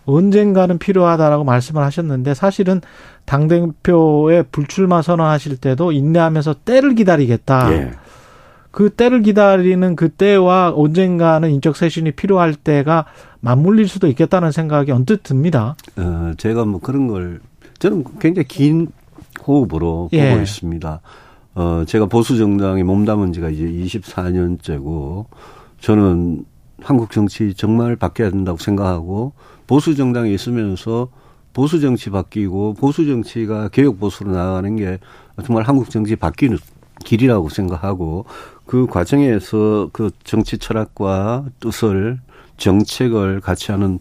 언젠가는 0.05 0.77
필요하다라고 0.79 1.43
말씀을 1.43 1.83
하셨는데 1.83 2.33
사실은 2.33 2.81
당 3.25 3.47
대표의 3.47 4.45
불출마 4.51 5.01
선언하실 5.03 5.57
때도 5.57 5.91
인내하면서 5.91 6.55
때를 6.65 6.95
기다리겠다. 6.95 7.71
예. 7.73 7.91
그 8.71 8.89
때를 8.89 9.21
기다리는 9.21 9.95
그 9.97 10.09
때와 10.09 10.73
언젠가는 10.75 11.49
인적 11.51 11.75
쇄신이 11.75 12.11
필요할 12.11 12.55
때가 12.55 13.05
맞물릴 13.41 13.87
수도 13.89 14.07
있겠다는 14.07 14.51
생각이 14.51 14.91
언뜻 14.91 15.23
듭니다. 15.23 15.75
어, 15.97 16.31
제가 16.37 16.65
뭐 16.65 16.79
그런 16.79 17.07
걸 17.07 17.41
저는 17.79 18.05
굉장히 18.19 18.47
긴 18.47 18.87
호흡으로 19.45 20.09
예. 20.13 20.29
보고 20.31 20.41
있습니다. 20.41 21.01
어, 21.53 21.83
제가 21.85 22.05
보수 22.05 22.37
정당에 22.37 22.83
몸담은 22.83 23.33
지가 23.33 23.49
이제 23.49 23.65
24년째고 23.65 25.25
저는 25.79 26.45
한국 26.81 27.11
정치 27.11 27.53
정말 27.53 27.95
바뀌어야 27.95 28.31
된다고 28.31 28.57
생각하고 28.57 29.33
보수 29.67 29.95
정당에 29.95 30.31
있으면서 30.31 31.09
보수 31.53 31.79
정치 31.79 32.09
바뀌고 32.09 32.75
보수 32.75 33.05
정치가 33.05 33.67
개혁 33.69 33.99
보수로 33.99 34.31
나가는 34.31 34.75
게 34.75 34.99
정말 35.45 35.63
한국 35.63 35.89
정치 35.89 36.15
바뀌는 36.15 36.57
길이라고 37.03 37.49
생각하고 37.49 38.25
그 38.65 38.85
과정에서 38.85 39.89
그 39.91 40.11
정치 40.23 40.57
철학과 40.57 41.45
뜻을 41.59 42.19
정책을 42.57 43.41
같이 43.41 43.71
하는 43.71 43.99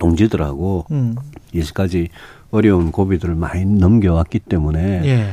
동지들하고 0.00 0.86
음. 0.90 1.16
이제까지 1.52 2.08
어려운 2.50 2.92
고비들을 2.92 3.34
많이 3.34 3.64
넘겨왔기 3.64 4.38
때문에 4.40 5.02
예. 5.04 5.30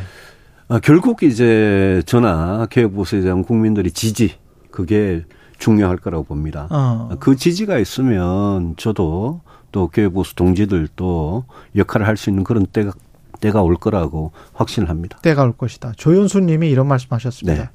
아, 0.74 0.80
결국 0.80 1.22
이제 1.22 2.02
전화 2.08 2.66
개혁보수에 2.66 3.22
대한 3.22 3.44
국민들의 3.44 3.92
지지 3.92 4.38
그게 4.72 5.24
중요할 5.60 5.98
거라고 5.98 6.24
봅니다. 6.24 6.68
어. 6.72 7.12
그 7.20 7.36
지지가 7.36 7.78
있으면 7.78 8.74
저도 8.76 9.42
또 9.72 9.90
개혁보수 9.90 10.34
동지들도 10.34 11.46
역할을 11.76 12.08
할 12.08 12.18
수 12.18 12.32
있는 12.32 12.44
그런 12.44 12.66
때가 12.66 12.92
때가 13.40 13.62
올 13.62 13.76
거라고 13.76 14.32
확신합니다. 14.54 15.20
때가 15.20 15.44
올 15.44 15.56
것이다. 15.56 15.92
조윤수 15.96 16.40
님이 16.40 16.72
이런 16.72 16.88
말씀하셨습니다. 16.88 17.64
네. 17.66 17.70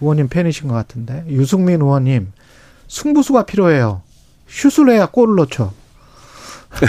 의원님 0.00 0.28
팬이신 0.28 0.68
것 0.68 0.74
같은데 0.74 1.26
유승민 1.28 1.82
의원님 1.82 2.32
승부수가 2.86 3.44
필요해요. 3.44 4.00
슛을 4.46 4.88
해야 4.88 5.04
골을 5.04 5.36
넣죠. 5.36 5.74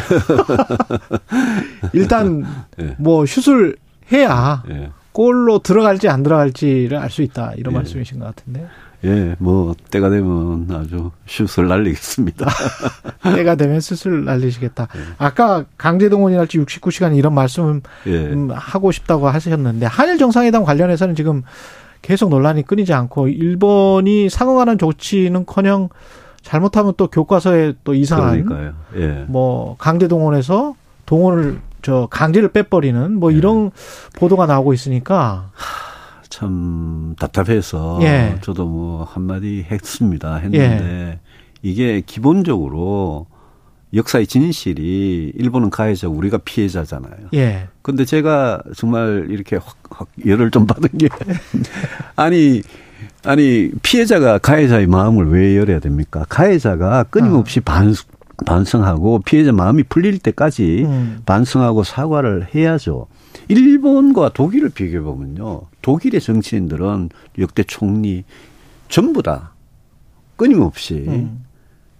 일단 1.91 2.45
네. 2.77 2.95
뭐 2.97 3.25
슛을 3.25 3.75
해야 4.13 4.63
네. 4.65 4.89
골로 5.19 5.59
들어갈지 5.59 6.07
안 6.07 6.23
들어갈지를 6.23 6.97
알 6.97 7.09
수 7.09 7.21
있다 7.23 7.51
이런 7.57 7.73
네. 7.73 7.79
말씀이신 7.79 8.19
것 8.19 8.25
같은데. 8.27 8.67
예, 9.03 9.35
뭐 9.39 9.75
때가 9.91 10.09
되면 10.09 10.65
아주 10.71 11.11
슛을 11.25 11.67
날리겠습니다. 11.67 12.45
때가 13.35 13.55
되면 13.55 13.81
슛을 13.81 14.23
날리시겠다. 14.23 14.87
예. 14.95 14.99
아까 15.17 15.65
강제동 15.77 16.23
원이랄지 16.23 16.59
69시간 16.59 17.17
이런 17.17 17.33
말씀 17.33 17.81
예. 18.07 18.11
음, 18.11 18.49
하고 18.53 18.93
싶다고 18.93 19.27
하셨는데 19.27 19.87
한일 19.87 20.17
정상회담 20.19 20.63
관련해서는 20.63 21.15
지금 21.15 21.43
계속 22.01 22.29
논란이 22.29 22.63
끊이지 22.63 22.93
않고 22.93 23.27
일본이 23.27 24.29
상응하는 24.29 24.77
조치는커녕 24.77 25.89
잘못하면 26.43 26.93
또 26.95 27.07
교과서에 27.07 27.73
또 27.83 27.93
이상한 27.93 28.73
예. 28.95 29.25
뭐 29.27 29.75
강제 29.79 30.07
동원해서 30.07 30.75
동원을 31.05 31.59
저 31.81 32.07
강제를 32.11 32.51
빼버리는 32.51 33.19
뭐 33.19 33.31
예. 33.33 33.37
이런 33.37 33.71
보도가 34.15 34.45
나오고 34.45 34.73
있으니까 34.73 35.51
참 36.29 37.15
답답해서 37.19 37.99
예. 38.01 38.37
저도 38.41 38.65
뭐 38.65 39.03
한마디 39.03 39.65
했습니다. 39.69 40.35
했는데 40.35 40.83
예. 40.83 41.19
이게 41.61 42.01
기본적으로 42.05 43.27
역사의 43.93 44.27
진실이 44.27 45.33
일본은 45.35 45.69
가해자 45.71 46.07
우리가 46.07 46.37
피해자잖아요. 46.39 47.29
예. 47.33 47.67
근데 47.81 48.05
제가 48.05 48.61
정말 48.75 49.27
이렇게 49.29 49.55
확, 49.55 49.75
확 49.89 50.07
열을 50.25 50.51
좀 50.51 50.67
받은 50.67 50.89
게 50.97 51.09
아니 52.15 52.61
아니 53.25 53.71
피해자가 53.81 54.37
가해자의 54.37 54.87
마음을 54.87 55.29
왜 55.29 55.57
열어야 55.57 55.79
됩니까? 55.79 56.25
가해자가 56.29 57.03
끊임없이 57.03 57.59
어. 57.59 57.63
반 57.65 57.93
반성하고 58.45 59.19
피해자 59.19 59.51
마음이 59.51 59.83
풀릴 59.83 60.19
때까지 60.19 60.83
음. 60.85 61.19
반성하고 61.25 61.83
사과를 61.83 62.47
해야죠. 62.53 63.07
일본과 63.47 64.29
독일을 64.29 64.69
비교해 64.69 65.01
보면요. 65.01 65.61
독일의 65.81 66.21
정치인들은 66.21 67.09
역대 67.39 67.63
총리 67.63 68.23
전부 68.87 69.23
다 69.23 69.53
끊임없이 70.35 71.05
음. 71.07 71.45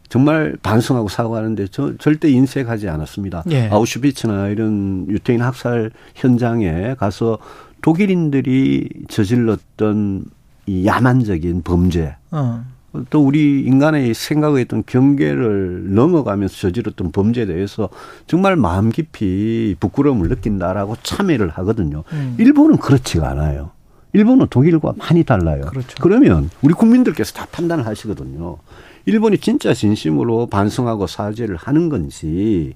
정말 0.10 0.58
반성하고 0.64 1.08
사과하는데 1.08 1.68
저 1.68 1.96
절대 1.98 2.30
인색하지 2.30 2.90
않았습니다. 2.90 3.44
예. 3.52 3.70
아우슈비츠나 3.70 4.48
이런 4.48 5.06
유태인 5.08 5.42
학살 5.42 5.92
현장에 6.16 6.96
가서 6.96 7.38
독일인들이 7.82 8.90
저질렀던 9.08 10.26
이 10.66 10.86
야만적인 10.86 11.62
범죄, 11.64 12.16
어. 12.32 12.64
또 13.10 13.24
우리 13.24 13.62
인간의 13.62 14.14
생각에 14.14 14.62
있던 14.62 14.84
경계를 14.86 15.94
넘어가면서 15.94 16.56
저질렀던 16.56 17.12
범죄에 17.12 17.46
대해서 17.46 17.90
정말 18.26 18.56
마음 18.56 18.90
깊이 18.90 19.76
부끄러움을 19.80 20.28
느낀다라고 20.30 20.96
참여를 21.04 21.50
하거든요. 21.50 22.04
음. 22.14 22.36
일본은 22.40 22.78
그렇지가 22.78 23.30
않아요. 23.30 23.72
일본은 24.14 24.48
독일과 24.50 24.94
많이 24.98 25.24
달라요. 25.24 25.62
그렇죠. 25.70 25.96
그러면 26.02 26.50
우리 26.64 26.74
국민들께서 26.74 27.34
다 27.34 27.46
판단을 27.52 27.86
하시거든요. 27.86 28.58
일본이 29.06 29.38
진짜 29.38 29.74
진심으로 29.74 30.48
반성하고 30.48 31.08
사죄를 31.08 31.56
하는 31.56 31.90
건지 31.90 32.74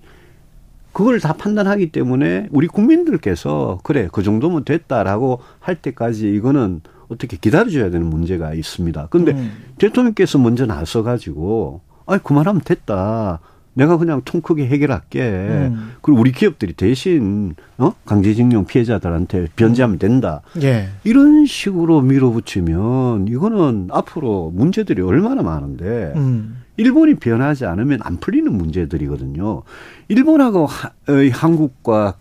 그걸 0.91 1.19
다 1.19 1.33
판단하기 1.33 1.91
때문에 1.91 2.49
우리 2.51 2.67
국민들께서 2.67 3.79
그래 3.83 4.07
그 4.11 4.21
정도면 4.21 4.63
됐다라고 4.63 5.41
할 5.59 5.75
때까지 5.81 6.29
이거는 6.29 6.81
어떻게 7.09 7.37
기다려줘야 7.37 7.89
되는 7.89 8.07
문제가 8.07 8.53
있습니다. 8.53 9.07
근데 9.09 9.31
음. 9.33 9.51
대통령께서 9.77 10.37
먼저 10.37 10.65
나서 10.65 11.03
가지고 11.03 11.81
아이 12.05 12.19
그만하면 12.21 12.61
됐다. 12.61 13.39
내가 13.75 13.97
그냥 13.97 14.21
통 14.23 14.41
크게 14.41 14.67
해결할게. 14.67 15.21
음. 15.21 15.93
그리고 16.01 16.21
우리 16.21 16.31
기업들이 16.31 16.73
대신 16.73 17.55
어? 17.77 17.93
강제징용 18.05 18.65
피해자들한테 18.65 19.47
변제하면 19.55 19.97
된다. 19.97 20.41
예. 20.61 20.89
이런 21.03 21.45
식으로 21.45 22.01
밀어붙이면 22.01 23.27
이거는 23.27 23.87
앞으로 23.91 24.51
문제들이 24.53 25.01
얼마나 25.01 25.41
많은데 25.41 26.13
음. 26.15 26.61
일본이 26.77 27.15
변하지 27.15 27.65
않으면 27.65 27.99
안 28.03 28.17
풀리는 28.17 28.51
문제들이거든요. 28.51 29.63
일본하고 30.07 30.65
하, 30.65 30.91
한국과 31.31 32.15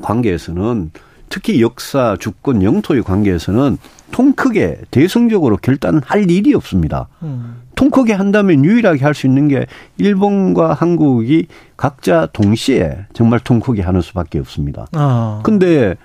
관계에서는 0.00 0.90
특히 1.34 1.60
역사, 1.60 2.16
주권, 2.20 2.62
영토의 2.62 3.02
관계에서는 3.02 3.76
통 4.12 4.34
크게 4.34 4.78
대승적으로 4.92 5.56
결단할 5.56 6.30
일이 6.30 6.54
없습니다. 6.54 7.08
음. 7.24 7.56
통 7.74 7.90
크게 7.90 8.12
한다면 8.12 8.64
유일하게 8.64 9.02
할 9.02 9.14
수 9.14 9.26
있는 9.26 9.48
게 9.48 9.66
일본과 9.96 10.74
한국이 10.74 11.48
각자 11.76 12.28
동시에 12.32 13.06
정말 13.14 13.40
통 13.40 13.58
크게 13.58 13.82
하는 13.82 14.00
수밖에 14.00 14.38
없습니다. 14.38 14.86
아. 14.92 15.40
근데 15.42 15.96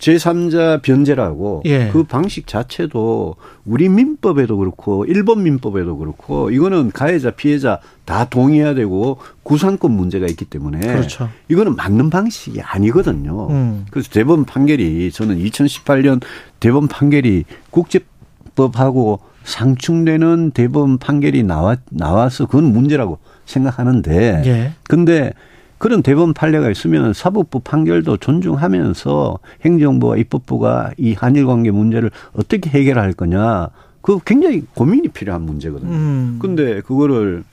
제3자 0.00 0.82
변제라고 0.82 1.62
예. 1.66 1.88
그 1.92 2.02
방식 2.04 2.46
자체도 2.46 3.36
우리 3.64 3.88
민법에도 3.88 4.56
그렇고 4.56 5.04
일본 5.04 5.42
민법에도 5.42 5.96
그렇고 5.98 6.50
이거는 6.50 6.90
가해자 6.90 7.30
피해자 7.30 7.80
다 8.04 8.24
동의해야 8.24 8.74
되고 8.74 9.18
구상권 9.42 9.92
문제가 9.92 10.26
있기 10.26 10.46
때문에 10.46 10.80
그렇죠. 10.80 11.28
이거는 11.48 11.76
맞는 11.76 12.10
방식이 12.10 12.60
아니거든요. 12.60 13.48
음. 13.50 13.86
그래서 13.90 14.10
대법원 14.10 14.46
판결이 14.46 15.12
저는 15.12 15.38
2018년 15.38 16.20
대법원 16.58 16.88
판결이 16.88 17.44
국제법하고 17.70 19.20
상충되는 19.44 20.50
대법원 20.52 20.98
판결이 20.98 21.42
나와 21.42 21.76
나와서 21.90 22.46
그건 22.46 22.72
문제라고 22.72 23.18
생각하는데 23.44 24.42
예. 24.46 24.72
근데 24.84 25.32
그런 25.80 26.02
대법원 26.02 26.34
판례가 26.34 26.70
있으면 26.70 27.14
사법부 27.14 27.60
판결도 27.60 28.18
존중하면서 28.18 29.38
행정부와 29.64 30.18
입법부가 30.18 30.90
이 30.98 31.14
한일 31.14 31.46
관계 31.46 31.70
문제를 31.70 32.10
어떻게 32.34 32.68
해결할 32.68 33.14
거냐. 33.14 33.70
그 34.02 34.18
굉장히 34.26 34.62
고민이 34.74 35.08
필요한 35.08 35.40
문제거든요. 35.40 35.90
음. 35.90 36.38
근데 36.38 36.82
그거를 36.82 37.44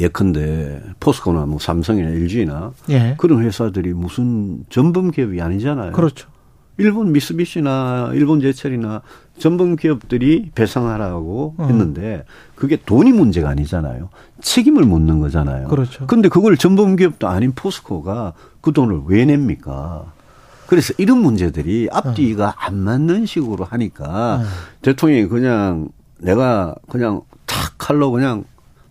예컨대 0.00 0.80
포스코나 1.00 1.44
뭐 1.44 1.58
삼성이나 1.58 2.08
LG나 2.08 2.72
예. 2.88 3.14
그런 3.18 3.42
회사들이 3.42 3.92
무슨 3.92 4.64
전범 4.70 5.10
기업이 5.10 5.38
아니잖아요. 5.42 5.92
그렇죠. 5.92 6.30
일본 6.78 7.12
미쓰비시나 7.12 8.12
일본 8.14 8.40
제철이나 8.40 9.02
전범 9.38 9.76
기업들이 9.76 10.50
배상하라고 10.54 11.54
어. 11.58 11.64
했는데 11.66 12.24
그게 12.54 12.76
돈이 12.76 13.12
문제가 13.12 13.50
아니잖아요. 13.50 14.08
책임을 14.40 14.84
묻는 14.84 15.18
거잖아요. 15.20 15.68
그렇죠. 15.68 16.06
근데 16.06 16.28
그걸 16.28 16.56
전범 16.56 16.96
기업도 16.96 17.28
아닌 17.28 17.52
포스코가 17.54 18.32
그 18.60 18.72
돈을 18.72 19.02
왜 19.06 19.24
냅니까? 19.24 20.12
그래서 20.66 20.92
이런 20.98 21.18
문제들이 21.18 21.88
앞뒤가 21.90 22.48
어. 22.48 22.54
안 22.56 22.76
맞는 22.76 23.26
식으로 23.26 23.64
하니까 23.64 24.36
어. 24.36 24.44
대통령이 24.82 25.28
그냥 25.28 25.88
내가 26.18 26.74
그냥 26.88 27.22
탁 27.46 27.74
칼로 27.78 28.10
그냥 28.10 28.44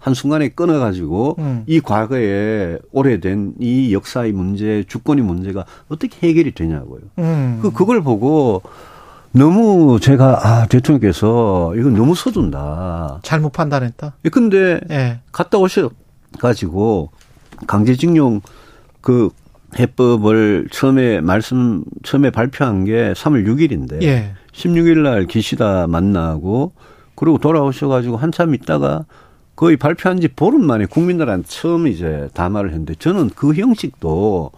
한순간에 0.08 0.50
끊어가지고 0.50 1.36
음. 1.40 1.64
이 1.68 1.82
과거에 1.82 2.78
오래된 2.92 3.56
이 3.60 3.94
역사의 3.94 4.32
문제, 4.32 4.84
주권의 4.88 5.24
문제가 5.24 5.66
어떻게 5.90 6.28
해결이 6.28 6.54
되냐고요. 6.54 7.02
음. 7.20 7.60
그, 7.62 7.72
그걸 7.72 8.02
보고 8.02 8.62
너무 9.34 10.00
제가 10.00 10.40
아 10.44 10.66
대통령께서 10.68 11.76
이건 11.76 11.94
너무 11.94 12.16
서둔다. 12.16 13.20
잘못 13.22 13.52
판단했다. 13.52 14.14
예, 14.24 14.30
근데 14.30 14.80
예. 14.90 15.20
갔다 15.32 15.58
오셔 15.58 15.90
가지고 16.40 17.12
강제징용 17.68 18.42
그 19.02 19.30
해법을 19.78 20.70
처음에 20.72 21.20
말씀 21.20 21.84
처음에 22.04 22.30
발표한 22.30 22.86
게 22.86 23.12
3월 23.12 23.46
6일인데 23.46 24.02
예. 24.04 24.34
16일 24.54 25.00
날 25.00 25.26
기시다 25.26 25.88
만나고 25.88 26.72
그리고 27.16 27.38
돌아오셔 27.38 27.90
가지고 27.90 28.16
한참 28.16 28.56
있다가 28.56 29.06
거의 29.58 29.76
발표한 29.76 30.22
지 30.22 30.28
보름 30.28 30.64
만에 30.66 30.86
국민들한테 30.86 31.48
처음 31.50 31.88
이제 31.88 32.30
담화를 32.36 32.70
했는데 32.70 32.94
저는 32.96 33.32
그 33.36 33.56
형식도 33.56 34.52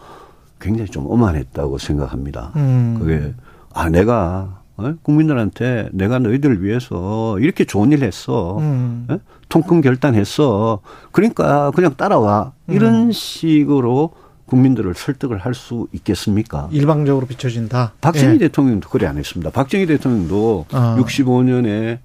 굉장히 0.59 0.91
좀 0.91 1.07
오만했다고 1.07 1.77
생각합니다. 1.77 2.51
음. 2.57 2.97
그게 2.99 3.33
아 3.73 3.89
내가 3.89 4.59
어? 4.75 4.93
국민들한테 5.01 5.87
내가 5.93 6.19
너희들을 6.19 6.61
위해서 6.63 7.39
이렇게 7.39 7.63
좋은 7.63 7.93
일 7.93 8.03
했어. 8.03 8.57
음. 8.59 9.07
어? 9.09 9.19
통큰 9.47 9.79
결단했어. 9.81 10.81
그러니까 11.13 11.71
그냥 11.71 11.95
따라와. 11.95 12.51
이런 12.67 13.07
음. 13.07 13.11
식으로 13.13 14.11
국민들을 14.47 14.93
설득을 14.95 15.37
할 15.37 15.53
수 15.53 15.87
있겠습니까? 15.93 16.67
일방적으로 16.71 17.25
비춰진다. 17.25 17.93
박정희 18.01 18.33
예. 18.35 18.37
대통령도 18.39 18.89
그래 18.89 19.07
안 19.07 19.17
했습니다. 19.17 19.49
박정희 19.49 19.85
대통령도 19.85 20.65
아. 20.71 20.97
65년에 20.99 21.99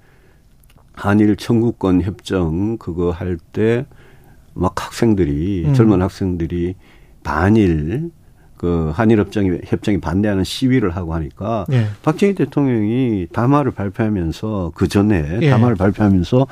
한일 0.95 1.37
청구권 1.37 2.03
협정 2.03 2.79
그거 2.79 3.11
할 3.11 3.39
때 3.53 3.87
막 4.55 4.81
학생들이 4.87 5.65
음. 5.67 5.75
젊은 5.75 6.01
학생들이 6.01 6.77
반일 7.25 8.11
그 8.57 8.91
한일 8.95 9.19
협정이 9.19 9.59
협정이 9.65 10.01
반대하는 10.01 10.45
시위를 10.45 10.91
하고 10.97 11.15
하니까 11.15 11.67
예. 11.73 11.87
박정희 12.03 12.35
대통령이 12.35 13.27
담화를 13.33 13.73
발표하면서 13.73 14.73
그 14.75 14.89
전에 14.89 15.39
예. 15.43 15.51
담화를 15.51 15.77
발표하면서 15.77 16.47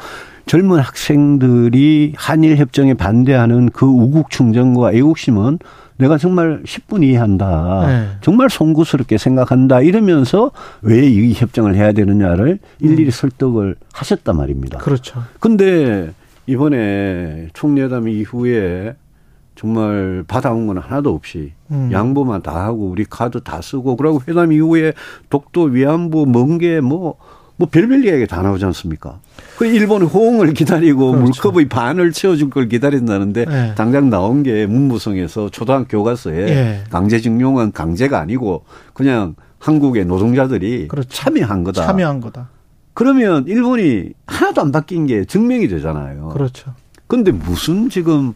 젊은 0.47 0.79
학생들이 0.81 2.15
한일 2.17 2.57
협정에 2.57 2.95
반대하는 2.95 3.71
그 3.71 3.87
우국 3.87 4.31
충정과 4.31 4.93
애국심은 4.93 5.59
내가 5.99 6.19
정말 6.19 6.63
10분 6.65 7.05
이해한다. 7.05 7.85
네. 7.87 8.09
정말 8.23 8.51
송구스럽게 8.51 9.19
생각한다. 9.19 9.83
이러면서 9.83 10.51
왜 10.81 11.07
이 11.07 11.33
협정을 11.35 11.77
해야 11.77 11.93
되느냐를 11.93 12.59
일일이 12.81 13.05
음. 13.07 13.11
설득을 13.11 13.77
하셨단 13.93 14.37
말입니다. 14.37 14.79
그렇죠. 14.79 15.23
근데 15.39 16.11
이번에 16.47 17.49
총회담 17.53 18.09
이후에 18.09 18.95
정말 19.55 20.25
받아온 20.27 20.67
건 20.67 20.79
하나도 20.79 21.15
없이 21.15 21.53
음. 21.71 21.91
양보만 21.93 22.43
다 22.43 22.65
하고 22.65 22.89
우리 22.89 23.05
카드 23.05 23.41
다 23.41 23.61
쓰고 23.61 23.97
그러고 23.97 24.21
회담 24.27 24.53
이후에 24.53 24.93
독도 25.31 25.63
위안부 25.65 26.27
먼게뭐 26.27 27.17
뭐 27.57 27.69
별별 27.71 28.05
이야기 28.05 28.27
다 28.27 28.43
나오지 28.43 28.65
않습니까? 28.65 29.21
그 29.57 29.67
일본의 29.67 30.09
호응을 30.09 30.55
기다리고 30.55 31.13
그렇죠. 31.13 31.23
물컵의 31.23 31.69
반을 31.69 32.13
채워줄 32.13 32.51
걸 32.51 32.69
기다린다는데 32.69 33.45
네. 33.45 33.75
당장 33.77 34.11
나온 34.11 34.43
게 34.43 34.67
문무성에서 34.67 35.51
초등학교 35.51 35.99
교과서에 35.99 36.47
네. 36.47 36.85
강제징용은 36.91 37.73
강제가 37.73 38.19
아니고 38.19 38.65
그냥 38.95 39.35
한국의 39.59 40.07
노동자들이 40.07 40.89
그렇죠. 40.89 41.09
참여한 41.11 41.63
거다. 41.63 41.87
참여한 41.87 42.21
거다. 42.21 42.49
그러면 42.95 43.45
일본이 43.47 44.11
하나도 44.27 44.61
안 44.61 44.73
바뀐 44.73 45.07
게 45.07 45.25
증명이 45.25 45.69
되잖아요. 45.69 46.31
그렇죠. 46.31 46.75
근데 47.07 47.31
무슨 47.31 47.89
지금 47.89 48.31
아 48.31 48.33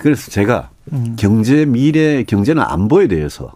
그래서 0.00 0.30
제가 0.30 0.70
음. 0.92 1.16
경제 1.18 1.64
미래 1.64 2.22
경제는 2.24 2.62
안보에 2.62 3.08
대해서 3.08 3.52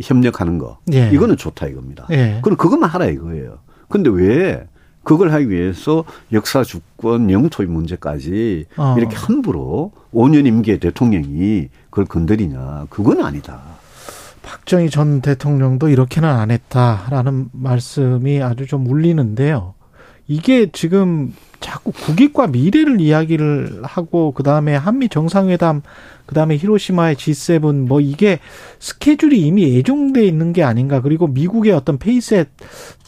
협력하는 0.00 0.58
거 0.58 0.78
예. 0.92 1.10
이거는 1.12 1.36
좋다 1.36 1.66
이겁니다. 1.66 2.06
예. 2.10 2.40
그럼 2.42 2.56
그것만 2.56 2.88
하라 2.88 3.06
이거예요. 3.06 3.58
근데 3.88 4.10
왜 4.10 4.66
그걸 5.02 5.32
하기 5.32 5.50
위해서 5.50 6.04
역사 6.32 6.62
주권 6.62 7.30
영토의 7.30 7.68
문제까지 7.68 8.66
어. 8.76 8.94
이렇게 8.98 9.16
함부로 9.16 9.92
5년 10.14 10.46
임기의 10.46 10.78
대통령이 10.78 11.68
그걸 11.90 12.04
건드리냐. 12.04 12.86
그건 12.90 13.24
아니다. 13.24 13.60
박정희 14.42 14.90
전 14.90 15.20
대통령도 15.20 15.88
이렇게는 15.88 16.28
안 16.28 16.50
했다라는 16.50 17.50
말씀이 17.52 18.42
아주 18.42 18.66
좀 18.66 18.86
울리는데요. 18.86 19.74
이게 20.30 20.68
지금 20.72 21.34
자꾸 21.58 21.90
국익과 21.90 22.46
미래를 22.46 23.00
이야기를 23.00 23.80
하고 23.82 24.30
그다음에 24.30 24.76
한미 24.76 25.08
정상회담 25.08 25.82
그다음에 26.26 26.56
히로시마의 26.56 27.16
G7 27.16 27.74
뭐 27.88 28.00
이게 28.00 28.38
스케줄이 28.78 29.40
이미 29.40 29.64
예정돼 29.74 30.24
있는 30.24 30.52
게 30.52 30.62
아닌가 30.62 31.00
그리고 31.00 31.26
미국의 31.26 31.72
어떤 31.72 31.98
페이스에 31.98 32.44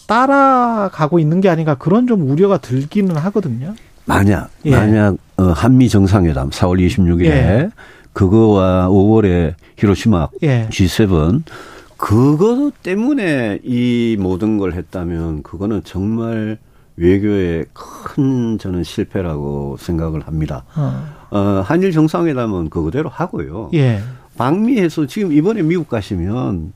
따라가고 0.08 1.20
있는 1.20 1.40
게 1.40 1.48
아닌가 1.48 1.76
그런 1.76 2.08
좀 2.08 2.28
우려가 2.28 2.58
들기는 2.58 3.16
하거든요. 3.16 3.76
만약 4.04 4.50
예. 4.64 4.72
만약 4.72 5.16
어, 5.36 5.44
한미 5.44 5.88
정상회담 5.88 6.50
4월 6.50 6.84
26일에 6.84 7.26
예. 7.26 7.70
그거와 8.12 8.88
5월에 8.88 9.54
히로시마 9.76 10.28
예. 10.42 10.66
G7 10.70 11.42
그거 11.96 12.72
때문에 12.82 13.60
이 13.62 14.16
모든 14.18 14.58
걸 14.58 14.72
했다면 14.72 15.44
그거는 15.44 15.82
정말 15.84 16.58
외교의 16.96 17.66
큰 17.72 18.58
저는 18.58 18.84
실패라고 18.84 19.76
생각을 19.78 20.26
합니다. 20.26 20.64
어. 20.76 21.04
어 21.30 21.62
한일 21.64 21.92
정상회담은 21.92 22.70
그거대로 22.70 23.08
하고요. 23.08 23.70
예. 23.74 24.00
방미에서 24.36 25.06
지금 25.06 25.32
이번에 25.32 25.62
미국 25.62 25.88
가시면 25.88 26.72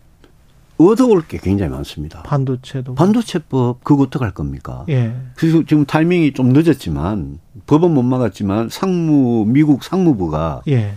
얻어올 0.78 1.26
게 1.26 1.38
굉장히 1.38 1.70
많습니다. 1.72 2.22
반도체도. 2.22 2.94
반도체법 2.94 3.82
그거 3.82 4.04
어떡할 4.04 4.32
겁니까? 4.32 4.84
예. 4.88 5.14
그래서 5.34 5.62
지금 5.66 5.86
타이밍이 5.86 6.32
좀 6.32 6.52
늦었지만 6.52 7.38
법은 7.66 7.92
못 7.92 8.02
막았지만 8.02 8.68
상무 8.68 9.46
미국 9.48 9.84
상무부가 9.84 10.62
예. 10.68 10.92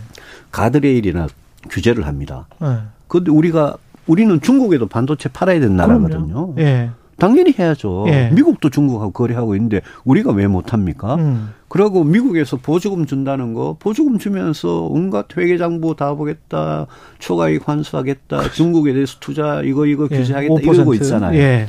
가드레일이나 0.52 1.28
규제를 1.70 2.06
합니다. 2.06 2.46
예. 2.62 2.80
그런데 3.08 3.30
우리가 3.30 3.76
우리는 4.06 4.40
중국에도 4.40 4.86
반도체 4.86 5.28
팔아야 5.28 5.60
되는 5.60 5.76
나라거든요. 5.76 6.54
예. 6.58 6.90
당연히 7.20 7.54
해야죠. 7.56 8.06
예. 8.08 8.30
미국도 8.34 8.70
중국하고 8.70 9.12
거래하고 9.12 9.54
있는데 9.54 9.82
우리가 10.04 10.32
왜 10.32 10.48
못합니까? 10.48 11.14
음. 11.16 11.50
그리고 11.68 12.02
미국에서 12.02 12.56
보조금 12.56 13.06
준다는 13.06 13.54
거 13.54 13.76
보조금 13.78 14.18
주면서 14.18 14.82
온갖 14.82 15.26
회계장부 15.36 15.94
다 15.94 16.14
보겠다, 16.14 16.86
초과이익 17.20 17.68
환수하겠다, 17.68 18.38
그렇죠. 18.38 18.52
중국에 18.52 18.92
대해서 18.92 19.18
투자 19.20 19.62
이거 19.62 19.86
이거 19.86 20.08
예. 20.10 20.16
규제하겠다 20.16 20.54
5%. 20.54 20.74
이러고 20.74 20.94
있잖아요. 20.94 21.38
예. 21.38 21.68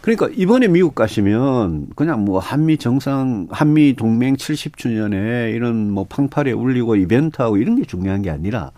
그러니까 0.00 0.28
이번에 0.34 0.68
미국 0.68 0.94
가시면 0.94 1.88
그냥 1.96 2.24
뭐 2.24 2.38
한미 2.38 2.78
정상 2.78 3.48
한미 3.50 3.94
동맹 3.94 4.36
70주년에 4.36 5.52
이런 5.52 5.90
뭐 5.90 6.06
팡파레 6.08 6.52
울리고 6.52 6.96
이벤트하고 6.96 7.56
이런 7.56 7.76
게 7.76 7.84
중요한 7.84 8.22
게 8.22 8.30
아니라 8.30 8.70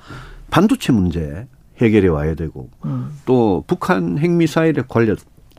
반도체 0.50 0.92
문제 0.92 1.46
해결해 1.78 2.08
와야 2.08 2.34
되고 2.34 2.68
음. 2.84 3.10
또 3.26 3.64
북한 3.66 4.18
핵미사일에 4.18 4.82
관련 4.88 5.16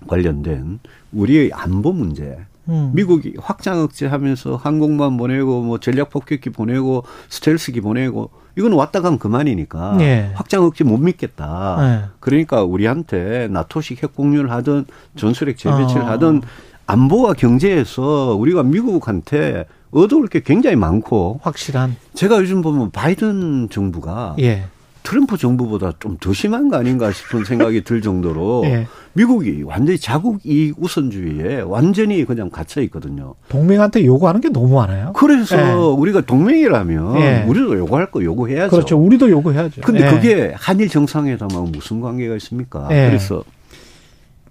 관련된 0.08 0.80
우리의 1.12 1.52
안보 1.54 1.92
문제. 1.92 2.38
음. 2.70 2.92
미국이 2.94 3.34
확장 3.40 3.80
억제하면서 3.80 4.56
항공만 4.56 5.18
보내고 5.18 5.62
뭐 5.62 5.80
전략 5.80 6.10
폭격기 6.10 6.52
보내고 6.52 7.04
스텔스기 7.30 7.82
보내고 7.82 8.30
이건 8.58 8.74
왔다 8.74 9.02
가면 9.02 9.18
그만이니까 9.18 9.96
네. 9.98 10.32
확장 10.36 10.64
억제 10.64 10.84
못 10.84 10.98
믿겠다. 10.98 11.78
네. 11.80 12.10
그러니까 12.20 12.64
우리한테 12.64 13.48
나토식 13.50 14.04
핵 14.04 14.16
공유를 14.16 14.52
하든 14.52 14.86
전술핵 15.16 15.58
재배치를 15.58 16.04
어. 16.04 16.06
하든 16.06 16.42
안보와 16.86 17.34
경제에서 17.34 18.36
우리가 18.38 18.64
미국한테 18.64 19.66
얻어올 19.92 20.28
게 20.28 20.42
굉장히 20.42 20.76
많고 20.76 21.40
확실한 21.44 21.96
제가 22.14 22.38
요즘 22.38 22.62
보면 22.62 22.92
바이든 22.92 23.70
정부가 23.70 24.36
예. 24.40 24.66
트럼프 25.04 25.38
정부보다 25.38 25.94
좀 26.00 26.18
더 26.20 26.34
심한 26.34 26.70
거 26.70 26.78
아닌가 26.78 27.12
싶은 27.12 27.44
생각이 27.44 27.84
들 27.84 28.02
정도로 28.02 28.62
예. 28.70 28.88
미국이 29.14 29.64
완전히 29.64 29.98
자국 29.98 30.46
이익 30.46 30.76
우선주의에 30.78 31.62
완전히 31.62 32.24
그냥 32.26 32.50
갇혀 32.50 32.82
있거든요. 32.84 33.36
동맹한테 33.50 34.06
요구하는 34.06 34.40
게 34.42 34.50
너무 34.50 34.76
많아요. 34.76 35.14
그래서 35.14 35.58
예. 35.58 35.74
우리가 35.74 36.22
동맹이라면 36.22 37.16
예. 37.22 37.46
우리도 37.48 37.78
요구할 37.78 38.12
거 38.12 38.24
요구해야죠. 38.24 38.70
그렇죠. 38.70 38.98
우리도 38.98 39.30
요구해야죠. 39.30 39.82
근데 39.82 40.06
예. 40.06 40.10
그게 40.12 40.54
한일 40.56 40.90
정상회담하고 40.90 41.68
무슨 41.68 42.02
관계가 42.02 42.36
있습니까? 42.36 42.88
예. 42.92 43.08
그래서 43.08 43.44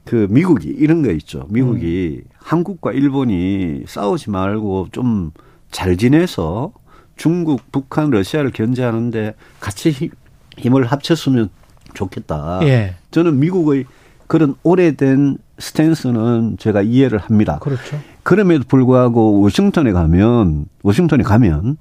그 0.04 0.26
미국이 0.30 0.68
이런 0.68 1.02
거 1.02 1.10
있죠. 1.12 1.46
미국이 1.50 2.22
음. 2.24 2.30
한국과 2.38 2.92
일본이 2.92 3.84
싸우지 3.86 4.30
말고 4.30 4.88
좀 4.92 5.30
잘 5.70 5.96
지내서 5.96 6.72
중국, 7.16 7.70
북한, 7.70 8.10
러시아를 8.10 8.50
견제하는데 8.50 9.34
같이 9.60 10.10
힘을 10.56 10.86
합쳤으면 10.86 11.50
좋겠다. 11.94 12.60
예. 12.62 12.94
저는 13.10 13.38
미국의 13.40 13.84
그런 14.26 14.54
오래된 14.62 15.38
스탠스는 15.58 16.56
제가 16.58 16.82
이해를 16.82 17.18
합니다. 17.18 17.58
그렇죠. 17.60 17.98
그럼에도 18.22 18.64
불구하고 18.66 19.40
워싱턴에 19.40 19.92
가면 19.92 20.66
워싱턴에 20.82 21.22
가면 21.22 21.76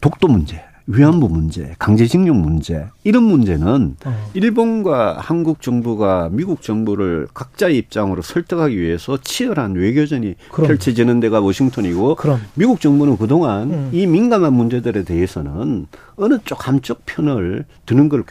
독도 0.00 0.28
문제, 0.28 0.62
위안부 0.86 1.28
문제, 1.28 1.74
강제징용 1.78 2.40
문제 2.40 2.86
이런 3.04 3.22
문제는 3.24 3.96
어. 4.04 4.30
일본과 4.34 5.16
한국 5.18 5.60
정부가 5.62 6.28
미국 6.32 6.62
정부를 6.62 7.28
각자의 7.32 7.78
입장으로 7.78 8.22
설득하기 8.22 8.78
위해서 8.78 9.16
치열한 9.22 9.74
외교전이 9.74 10.34
그럼. 10.50 10.68
펼쳐지는 10.68 11.20
데가 11.20 11.40
워싱턴이고 11.40 12.16
그럼. 12.16 12.40
미국 12.54 12.80
정부는 12.80 13.16
그동안 13.16 13.70
음. 13.70 13.90
이 13.92 14.06
민감한 14.06 14.52
문제들에 14.54 15.04
대해서는 15.04 15.86
어느 16.16 16.38
쪽 16.44 16.66
한쪽 16.66 17.02
편을 17.06 17.64
드는 17.86 18.08
걸 18.08 18.24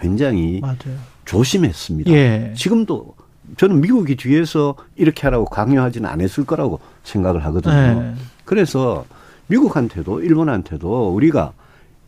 굉장히 0.00 0.60
맞아요. 0.60 0.76
조심했습니다. 1.24 2.10
예. 2.12 2.52
지금도 2.56 3.14
저는 3.56 3.80
미국이 3.80 4.16
뒤에서 4.16 4.74
이렇게 4.96 5.22
하라고 5.22 5.44
강요하지는 5.44 6.08
않았을 6.08 6.44
거라고 6.46 6.80
생각을 7.04 7.44
하거든요. 7.46 7.74
예. 7.74 8.14
그래서 8.44 9.04
미국한테도 9.48 10.22
일본한테도 10.22 11.12
우리가 11.12 11.52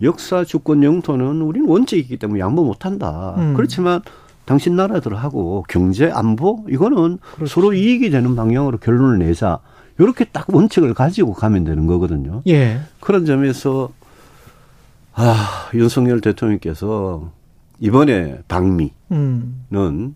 역사 0.02 0.44
주권 0.44 0.82
영토는 0.82 1.42
우리는 1.42 1.68
원칙이기 1.68 2.16
때문에 2.16 2.40
양보 2.40 2.64
못한다. 2.64 3.34
음. 3.38 3.54
그렇지만 3.54 4.02
당신 4.44 4.74
나라들하고 4.76 5.64
경제 5.68 6.10
안보 6.10 6.64
이거는 6.68 7.18
그렇지. 7.34 7.52
서로 7.52 7.72
이익이 7.72 8.10
되는 8.10 8.34
방향으로 8.34 8.78
결론을 8.78 9.18
내자. 9.18 9.60
이렇게 9.98 10.24
딱 10.24 10.52
원칙을 10.52 10.94
가지고 10.94 11.32
가면 11.34 11.64
되는 11.64 11.86
거거든요. 11.86 12.42
예. 12.48 12.80
그런 13.00 13.24
점에서 13.24 13.90
아 15.14 15.68
윤석열 15.74 16.20
대통령께서 16.20 17.30
이번에 17.78 18.38
방미는 18.48 18.90
음. 19.12 20.14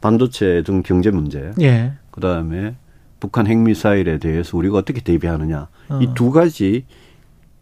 반도체 0.00 0.62
등 0.64 0.82
경제 0.82 1.10
문제, 1.10 1.52
예. 1.60 1.92
그 2.10 2.20
다음에 2.20 2.74
북한 3.20 3.46
핵미사일에 3.46 4.18
대해서 4.18 4.56
우리가 4.56 4.78
어떻게 4.78 5.00
대비하느냐 5.00 5.68
어. 5.88 6.00
이두 6.02 6.32
가지 6.32 6.84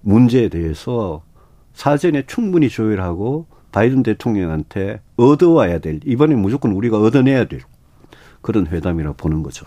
문제에 0.00 0.48
대해서 0.48 1.22
사전에 1.80 2.24
충분히 2.26 2.68
조율하고 2.68 3.46
바이든 3.72 4.02
대통령한테 4.02 5.00
얻어와야 5.16 5.78
될 5.78 6.00
이번에 6.04 6.34
무조건 6.34 6.72
우리가 6.72 6.98
얻어내야 6.98 7.46
될 7.46 7.60
그런 8.42 8.66
회담이라고 8.66 9.16
보는 9.16 9.42
거죠. 9.42 9.64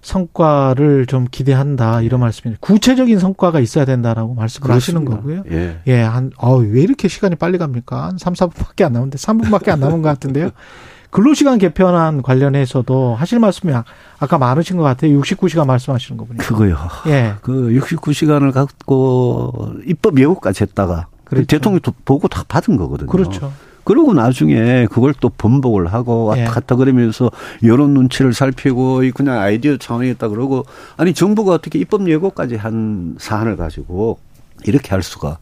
성과를 0.00 1.06
좀 1.06 1.26
기대한다 1.28 2.02
이런 2.02 2.20
말씀이 2.20 2.54
구체적인 2.60 3.18
성과가 3.18 3.58
있어야 3.58 3.84
된다라고 3.84 4.34
말씀을 4.34 4.68
그렇습니다. 4.68 5.10
하시는 5.16 5.42
거고요. 5.42 5.42
예. 5.50 5.80
예, 5.88 6.02
한, 6.02 6.30
어, 6.38 6.54
왜 6.54 6.82
이렇게 6.82 7.08
시간이 7.08 7.34
빨리 7.34 7.58
갑니까? 7.58 8.04
한 8.04 8.16
3, 8.16 8.34
4분밖에 8.34 8.84
안 8.84 8.92
남았는데 8.92 9.18
3분밖에 9.18 9.70
안 9.70 9.80
남은 9.80 10.02
것 10.02 10.08
같은데요. 10.08 10.50
근로시간 11.10 11.58
개편안 11.58 12.22
관련해서도 12.22 13.16
하실 13.16 13.40
말씀이 13.40 13.72
아, 13.74 13.82
아까 14.20 14.38
많으신 14.38 14.76
것 14.76 14.84
같아요. 14.84 15.20
69시간 15.20 15.66
말씀하시는 15.66 16.16
거 16.16 16.26
보니까. 16.26 16.46
그거요. 16.46 16.76
예. 17.08 17.34
그 17.42 17.70
69시간을 17.70 18.52
갖고 18.52 19.72
입법 19.84 20.20
예고까지 20.20 20.62
했다가 20.62 21.08
그렇죠. 21.30 21.46
대통령이 21.46 21.80
보고 22.04 22.28
다 22.28 22.44
받은 22.46 22.76
거거든요. 22.76 23.08
그렇죠. 23.08 23.52
그러고 23.84 24.12
나중에 24.12 24.86
그걸 24.90 25.14
또 25.20 25.30
번복을 25.30 25.92
하고 25.92 26.26
왔다 26.26 26.42
예. 26.42 26.46
갔다 26.46 26.76
그러면서 26.76 27.30
여론 27.64 27.94
눈치를 27.94 28.34
살피고 28.34 29.02
그냥 29.14 29.38
아이디어 29.38 29.76
차원이었다 29.78 30.28
그러고 30.28 30.64
아니 30.96 31.14
정부가 31.14 31.54
어떻게 31.54 31.78
입법 31.78 32.08
예고까지 32.08 32.56
한 32.56 33.16
사안을 33.18 33.56
가지고 33.56 34.18
이렇게 34.66 34.90
할 34.90 35.02
수가 35.02 35.38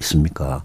있습니까? 0.00 0.62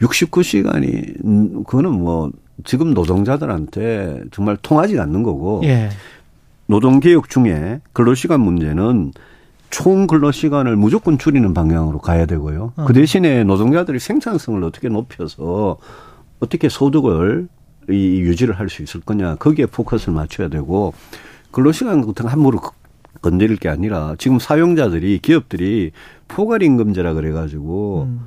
69시간이 0.00 1.24
음, 1.24 1.64
그거는 1.64 1.92
뭐 1.92 2.30
지금 2.64 2.94
노동자들한테 2.94 4.22
정말 4.32 4.56
통하지 4.60 4.98
않는 4.98 5.22
거고 5.22 5.60
예. 5.64 5.90
노동개혁 6.66 7.28
중에 7.28 7.80
근로시간 7.92 8.40
문제는 8.40 9.12
총 9.72 10.06
근로 10.06 10.30
시간을 10.30 10.76
무조건 10.76 11.18
줄이는 11.18 11.54
방향으로 11.54 11.98
가야 11.98 12.26
되고요. 12.26 12.74
어. 12.76 12.84
그 12.84 12.92
대신에 12.92 13.42
노동자들이 13.42 13.98
생산성을 13.98 14.62
어떻게 14.62 14.88
높여서 14.88 15.78
어떻게 16.40 16.68
소득을 16.68 17.48
이 17.90 18.20
유지를 18.20 18.58
할 18.58 18.68
수 18.68 18.82
있을 18.82 19.00
거냐 19.00 19.34
거기에 19.36 19.66
포커스를 19.66 20.14
맞춰야 20.14 20.48
되고 20.48 20.92
근로 21.50 21.72
시간 21.72 22.06
같은 22.06 22.26
함부로 22.26 22.60
건드릴 23.22 23.56
게 23.56 23.68
아니라 23.68 24.14
지금 24.18 24.38
사용자들이 24.38 25.18
기업들이 25.20 25.90
포괄 26.28 26.62
임금제라 26.62 27.14
그래가지고 27.14 28.08
음. 28.08 28.20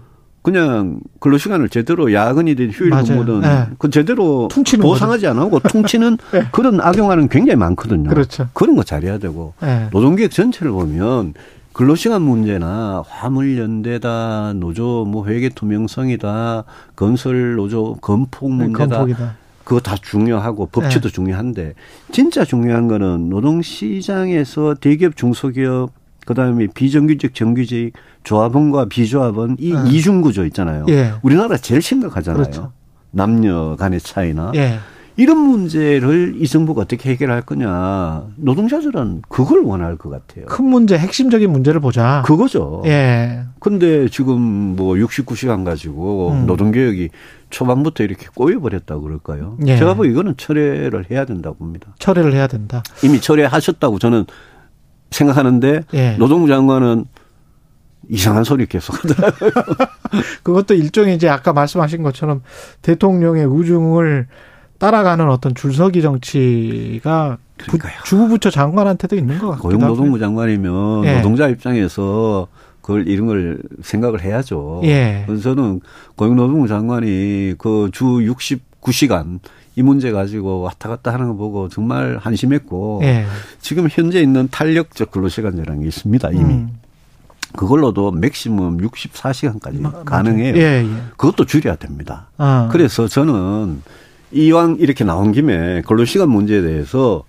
그냥 0.46 1.00
근로 1.20 1.40
시간을 1.40 1.70
제대로 1.70 2.14
야근이든 2.14 2.70
휴일 2.70 2.92
근무든 2.92 3.42
네. 3.42 3.66
그 3.80 3.90
제대로 3.90 4.48
보상하지 4.48 5.26
않고 5.26 5.50
뭐 5.50 5.60
퉁치는 5.60 6.20
네. 6.32 6.44
그런 6.52 6.80
악용하는 6.80 7.30
굉장히 7.30 7.56
많거든요. 7.58 8.12
그렇죠. 8.12 8.48
그런 8.54 8.76
거 8.76 8.84
잘해야 8.84 9.18
되고 9.18 9.56
네. 9.60 9.90
노동계획 9.92 10.30
전체를 10.30 10.72
보면 10.72 11.34
근로시간 11.74 12.22
문제나 12.22 13.04
화물연대다, 13.08 14.54
노조 14.58 15.06
뭐 15.08 15.26
회계 15.26 15.50
투명성이다, 15.50 16.64
건설 16.96 17.56
노조 17.56 17.96
건폭 17.96 18.52
네, 18.52 18.68
문제다. 18.68 18.98
건폭이다. 18.98 19.36
그거 19.64 19.80
다 19.80 19.96
중요하고 20.00 20.68
법치도 20.68 21.10
네. 21.10 21.12
중요한데 21.12 21.74
진짜 22.12 22.46
중요한 22.46 22.88
거는 22.88 23.30
노동시장에서 23.30 24.76
대기업 24.76 25.16
중소기업 25.16 25.90
그다음에 26.26 26.68
비정규직 26.74 27.34
정규직 27.34 27.94
조합원과 28.24 28.86
비조합원 28.86 29.58
이 29.60 29.74
네. 29.74 29.80
이중 29.90 30.22
구조 30.22 30.46
있잖아요. 30.46 30.86
예. 30.90 31.14
우리나라 31.22 31.58
제일 31.58 31.82
심각하잖아요. 31.82 32.42
그렇죠. 32.42 32.72
남녀 33.12 33.76
간의 33.78 34.02
차이나 34.02 34.52
예. 34.56 34.80
이런 35.18 35.38
문제를 35.38 36.36
이 36.42 36.48
정부가 36.48 36.82
어떻게 36.82 37.12
해결할 37.12 37.44
거냐. 37.44 38.26
노동자들은 38.36 39.22
그걸 39.30 39.62
원할 39.62 39.96
것 39.96 40.10
같아요. 40.10 40.46
큰 40.48 40.66
문제, 40.66 40.98
핵심적인 40.98 41.50
문제를 41.50 41.80
보자. 41.80 42.22
그거죠. 42.26 42.82
예. 42.86 43.44
근데 43.60 44.10
지금 44.10 44.42
뭐 44.76 44.96
69시간 44.96 45.64
가지고 45.64 46.32
음. 46.32 46.46
노동개혁이 46.46 47.10
초반부터 47.50 48.04
이렇게 48.04 48.28
꼬여버렸다고 48.36 49.04
그럴까요? 49.04 49.58
예. 49.66 49.78
제가 49.78 49.94
보기 49.94 50.10
이거는 50.10 50.36
철회를 50.36 51.06
해야 51.10 51.24
된다고 51.24 51.56
봅니다. 51.56 51.96
철회를 52.00 52.34
해야 52.34 52.48
된다. 52.48 52.84
이미 53.02 53.22
철회하셨다고 53.22 54.00
저는 54.00 54.26
생각하는데 55.16 55.82
예. 55.94 56.12
노동부 56.18 56.48
장관은 56.48 57.06
이상한 58.10 58.44
소리 58.44 58.66
계속 58.68 59.04
하더라고요. 59.04 59.52
그것도 60.44 60.76
일종의 60.76 61.16
이제 61.16 61.28
아까 61.28 61.54
말씀하신 61.54 62.04
것처럼 62.04 62.42
대통령의 62.82 63.46
우중을 63.46 64.28
따라가는 64.78 65.30
어떤 65.30 65.56
줄서기 65.56 66.02
정치가 66.02 67.38
부, 67.58 67.78
주부부처 68.04 68.50
장관한테도 68.52 69.16
있는 69.16 69.40
것 69.40 69.50
같기도 69.52 69.70
고용노동부 69.70 70.20
장관이면 70.20 71.06
예. 71.06 71.16
노동자 71.16 71.48
입장에서 71.48 72.48
그걸 72.82 73.08
이런 73.08 73.26
걸 73.26 73.60
생각을 73.82 74.22
해야죠. 74.22 74.82
예. 74.84 75.24
그래서 75.26 75.42
저는 75.44 75.82
고용노동부 76.18 76.68
장관이 76.68 77.56
그 77.58 77.90
주 77.92 78.06
69시간 78.06 79.40
이 79.76 79.84
문제 79.84 80.12
가지고 80.12 80.62
왔다 80.62 80.90
갔다 80.90 81.14
하는 81.14 81.28
거 81.28 81.34
보고 81.34 81.68
정말 81.70 82.18
한심했고 82.22 83.02
예. 83.04 83.26
지금 83.60 83.88
현재 83.90 84.22
있는 84.22 84.48
탄력적 84.50 85.12
근로시간제라는 85.12 85.82
게 85.82 85.88
있습니다 85.88 86.30
이미. 86.32 86.44
음. 86.44 86.80
그걸로도 87.56 88.12
맥시멈 88.12 88.78
64시간까지 88.78 89.80
마, 89.80 89.92
가능해요. 90.04 90.56
예, 90.58 90.84
예. 90.84 90.88
그것도 91.18 91.46
줄여야 91.46 91.76
됩니다. 91.76 92.30
아. 92.38 92.70
그래서 92.72 93.08
저는 93.08 93.82
이왕 94.32 94.78
이렇게 94.80 95.04
나온 95.04 95.32
김에 95.32 95.82
근로시간 95.84 96.30
문제에 96.30 96.62
대해서 96.62 97.24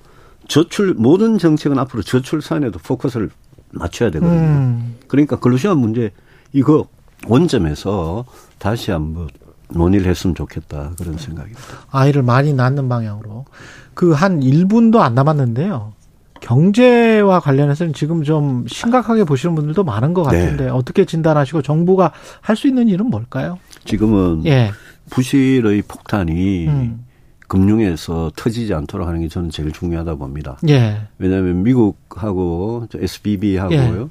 저출 0.49 0.95
모든 0.95 1.39
정책은 1.39 1.79
앞으로 1.79 2.03
저출산에도 2.03 2.79
포커스를 2.81 3.31
맞춰야 3.71 4.11
되거든요. 4.11 4.41
음. 4.41 4.97
그러니까 5.07 5.37
근로시간 5.39 5.79
문제 5.79 6.11
이거 6.53 6.89
원점에서 7.27 8.25
다시 8.59 8.91
한번 8.91 9.29
논의를 9.69 10.07
했으면 10.11 10.35
좋겠다 10.35 10.93
그런 10.99 11.19
생각입니다. 11.19 11.61
아이를 11.91 12.23
많이 12.23 12.53
낳는 12.53 12.89
방향으로 12.89 13.45
그 13.95 14.13
한 14.13 14.41
1분도 14.41 14.99
안 15.01 15.15
남았는데요. 15.15 15.93
경제와 16.41 17.41
관련해서는 17.41 17.93
지금 17.95 18.23
좀 18.23 18.65
심각하게 18.69 19.25
보시는 19.25 19.55
분들도 19.55 19.83
많은 19.85 20.15
것 20.15 20.29
네. 20.31 20.43
같은데 20.43 20.65
네. 20.65 20.71
어떻게 20.71 21.05
진단하시고 21.05 21.63
정부가 21.63 22.13
할 22.41 22.57
수 22.57 22.69
있는 22.69 22.89
일은 22.89 23.07
뭘까요? 23.07 23.59
지금은 23.85 24.45
예. 24.47 24.71
부실의 25.11 25.83
폭탄이 25.89 26.67
음. 26.69 27.05
금융에서 27.49 28.31
터지지 28.37 28.75
않도록 28.75 29.07
하는 29.09 29.21
게 29.21 29.29
저는 29.29 29.51
제일 29.51 29.73
중요하다 29.73 30.17
봅니다. 30.17 30.57
예. 30.69 31.01
왜냐하면 31.19 31.63
미국하고 31.63 32.87
SBB하고요. 32.95 34.11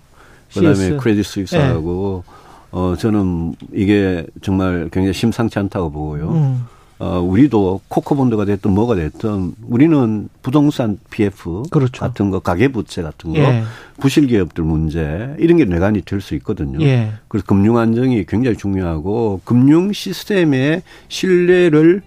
예. 0.55 0.59
그다음에 0.59 0.97
크레딧 0.97 1.25
스위스하고 1.25 2.23
예. 2.27 2.44
어 2.75 2.93
저는 2.97 3.55
이게 3.71 4.25
정말 4.41 4.89
굉장히 4.91 5.13
심상치 5.13 5.57
않다고 5.59 5.91
보고요. 5.91 6.29
음. 6.31 6.65
어 6.99 7.19
우리도 7.21 7.79
코코본드가 7.87 8.43
됐든 8.43 8.71
뭐가 8.71 8.95
됐든 8.95 9.53
우리는 9.69 10.27
부동산 10.41 10.97
PF 11.09 11.63
그렇죠. 11.71 12.01
같은 12.01 12.31
거 12.31 12.39
가계 12.39 12.67
부채 12.69 13.01
같은 13.01 13.31
거 13.33 13.39
예. 13.39 13.63
부실 13.99 14.27
기업들 14.27 14.65
문제 14.65 15.35
이런 15.39 15.57
게 15.57 15.63
내관이 15.63 16.01
될 16.01 16.19
수 16.19 16.35
있거든요. 16.35 16.81
예. 16.85 17.13
그래서 17.29 17.45
금융 17.47 17.77
안정이 17.77 18.25
굉장히 18.25 18.57
중요하고 18.57 19.39
금융 19.45 19.93
시스템의 19.93 20.81
신뢰를 21.07 22.01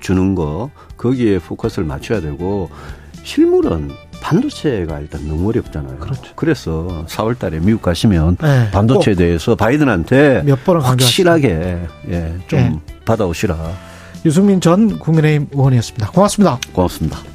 주는 0.00 0.34
거 0.34 0.70
거기에 0.98 1.38
포커스를 1.38 1.86
맞춰야 1.86 2.20
되고 2.20 2.68
실물은 3.22 3.90
반도체가 4.22 5.00
일단 5.00 5.26
너무 5.28 5.48
어렵잖아요. 5.48 5.98
그렇죠. 5.98 6.32
그래서 6.36 7.04
4월 7.08 7.38
달에 7.38 7.58
미국 7.60 7.82
가시면 7.82 8.36
네. 8.40 8.70
반도체에 8.70 9.14
대해서 9.14 9.56
바이든한테 9.56 10.42
몇 10.44 10.64
번을 10.64 10.82
확실하게 10.82 11.78
예, 12.08 12.34
좀 12.46 12.58
네. 12.58 12.80
받아오시라. 13.04 13.56
유승민 14.24 14.60
전 14.60 14.98
국민의힘 14.98 15.48
의원이었습니다. 15.52 16.12
고맙습니다. 16.12 16.58
고맙습니다. 16.72 17.31